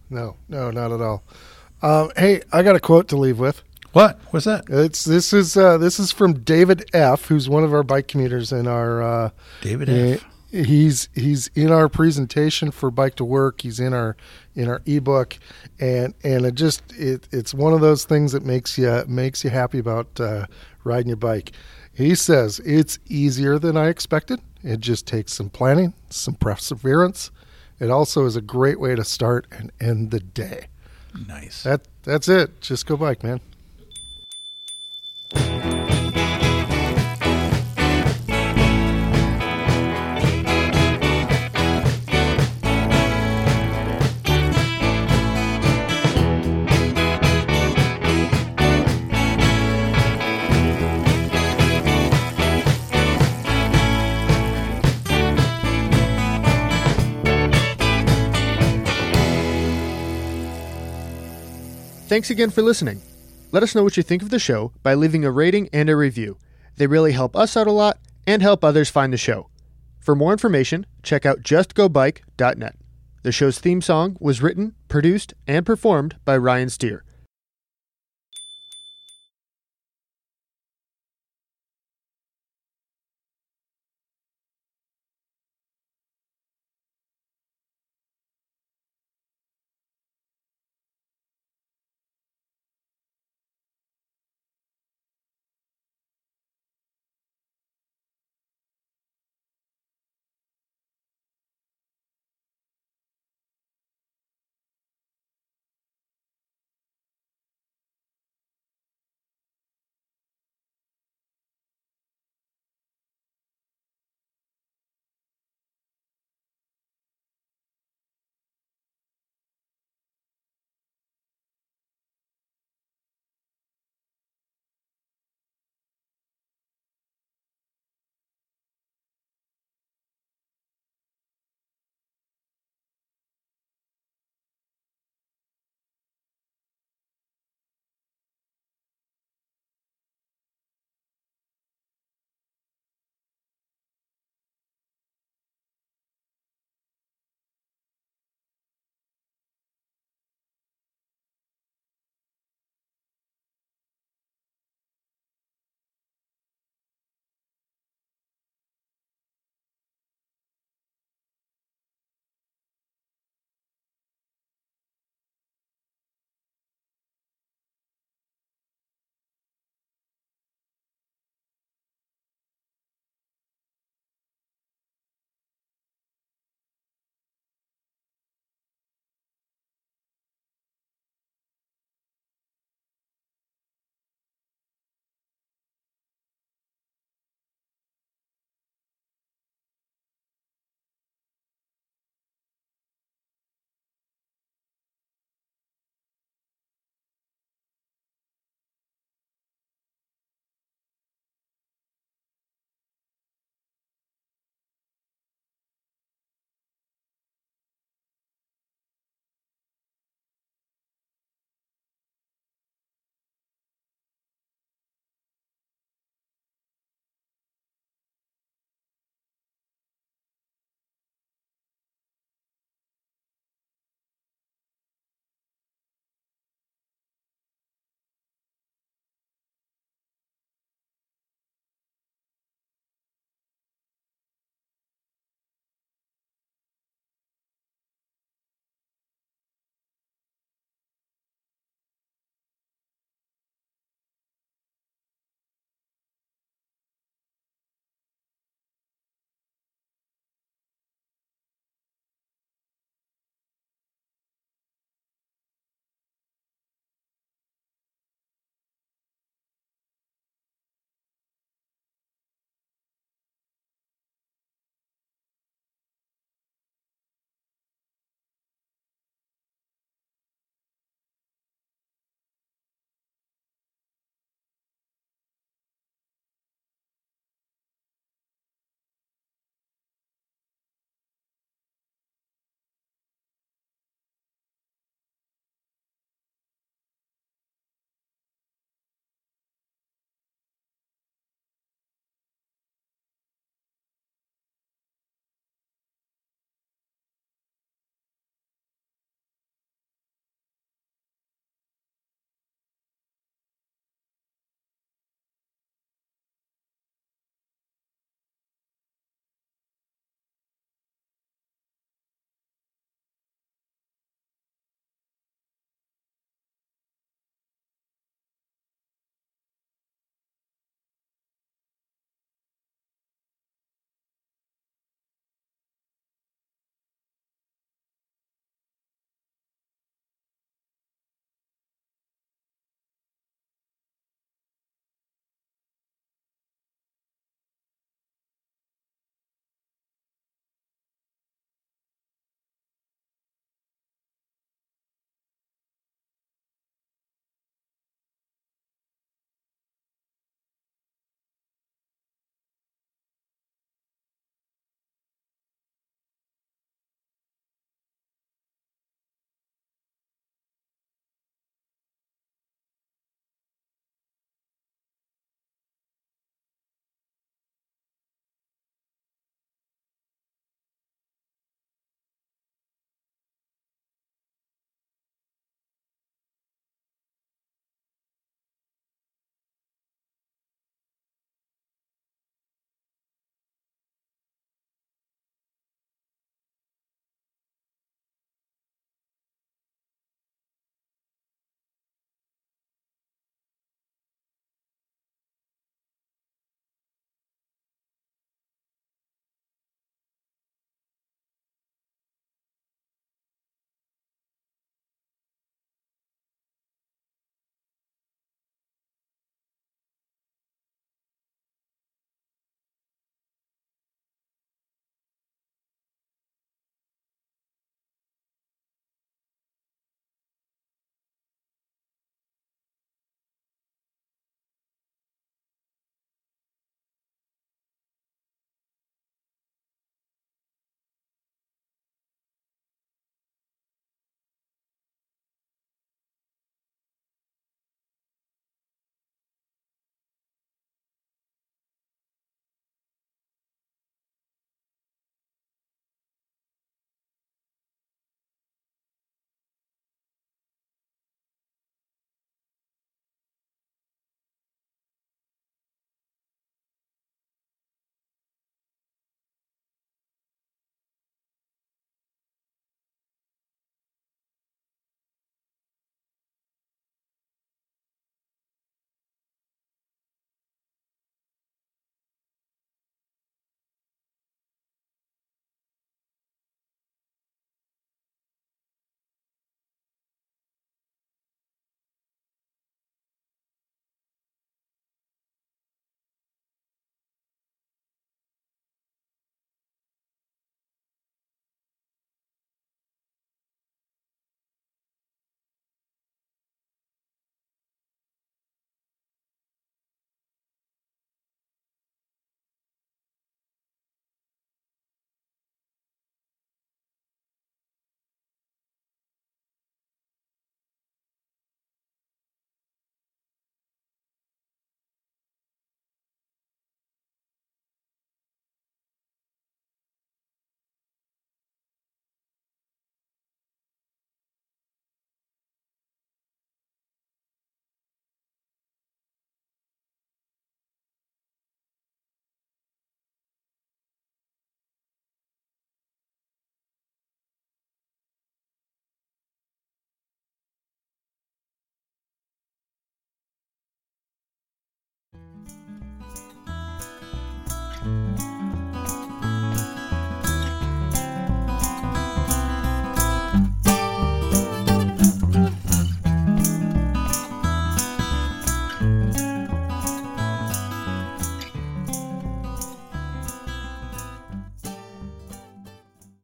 No, 0.09 0.35
no, 0.47 0.69
not 0.69 0.91
at 0.91 1.01
all. 1.01 1.23
Um, 1.81 2.11
hey, 2.15 2.41
I 2.51 2.61
got 2.61 2.75
a 2.75 2.79
quote 2.79 3.07
to 3.09 3.17
leave 3.17 3.39
with. 3.39 3.63
What? 3.93 4.19
What's 4.31 4.45
that? 4.45 4.65
It's 4.69 5.05
this 5.05 5.31
is 5.31 5.55
uh, 5.55 5.77
this 5.77 5.97
is 5.97 6.11
from 6.11 6.41
David 6.41 6.89
F, 6.93 7.25
who's 7.25 7.47
one 7.47 7.63
of 7.63 7.73
our 7.73 7.83
bike 7.83 8.09
commuters 8.09 8.51
in 8.51 8.67
our 8.67 9.01
uh, 9.01 9.29
David 9.61 9.89
F 9.89 10.25
he's 10.51 11.09
he's 11.13 11.47
in 11.55 11.71
our 11.71 11.89
presentation 11.89 12.71
for 12.71 12.89
bike 12.91 13.15
to 13.15 13.25
work. 13.25 13.61
He's 13.61 13.79
in 13.79 13.93
our 13.93 14.15
in 14.55 14.69
our 14.69 14.81
ebook. 14.85 15.37
And 15.79 16.13
and 16.23 16.45
it 16.45 16.55
just 16.55 16.81
it, 16.93 17.27
it's 17.31 17.53
one 17.53 17.73
of 17.73 17.81
those 17.81 18.05
things 18.05 18.31
that 18.31 18.43
makes 18.43 18.77
you 18.77 19.03
makes 19.07 19.43
you 19.43 19.49
happy 19.49 19.79
about 19.79 20.19
uh, 20.19 20.47
riding 20.83 21.09
your 21.09 21.17
bike. 21.17 21.51
He 21.93 22.15
says 22.15 22.59
it's 22.65 22.99
easier 23.07 23.59
than 23.59 23.75
i 23.77 23.87
expected. 23.87 24.41
It 24.63 24.79
just 24.79 25.05
takes 25.05 25.33
some 25.33 25.49
planning 25.49 25.93
some 26.09 26.35
perseverance. 26.35 27.31
It 27.79 27.89
also 27.91 28.25
is 28.25 28.35
a 28.35 28.41
great 28.41 28.79
way 28.79 28.95
to 28.95 29.03
start 29.03 29.45
and 29.51 29.71
end 29.79 30.11
the 30.11 30.19
day. 30.19 30.67
Nice. 31.27 31.63
That 31.63 31.87
that's 32.03 32.27
it. 32.27 32.61
Just 32.61 32.85
go 32.85 32.97
bike 32.97 33.23
man 33.23 33.41
Thanks 62.17 62.31
again 62.31 62.49
for 62.49 62.63
listening. 62.63 63.03
Let 63.51 63.61
us 63.61 63.75
know 63.75 63.83
what 63.83 63.95
you 63.95 64.01
think 64.01 64.23
of 64.23 64.31
the 64.31 64.39
show 64.39 64.71
by 64.81 64.95
leaving 64.95 65.23
a 65.23 65.29
rating 65.29 65.69
and 65.71 65.87
a 65.87 65.95
review. 65.95 66.39
They 66.75 66.87
really 66.87 67.11
help 67.11 67.35
us 67.35 67.55
out 67.55 67.67
a 67.67 67.71
lot 67.71 67.99
and 68.25 68.41
help 68.41 68.63
others 68.63 68.89
find 68.89 69.13
the 69.13 69.17
show. 69.17 69.51
For 69.99 70.15
more 70.15 70.31
information, 70.31 70.87
check 71.03 71.27
out 71.27 71.43
justgobike.net. 71.43 72.75
The 73.21 73.31
show's 73.31 73.59
theme 73.59 73.83
song 73.83 74.17
was 74.19 74.41
written, 74.41 74.73
produced, 74.87 75.35
and 75.45 75.63
performed 75.63 76.15
by 76.25 76.37
Ryan 76.37 76.69
Steer. 76.69 77.03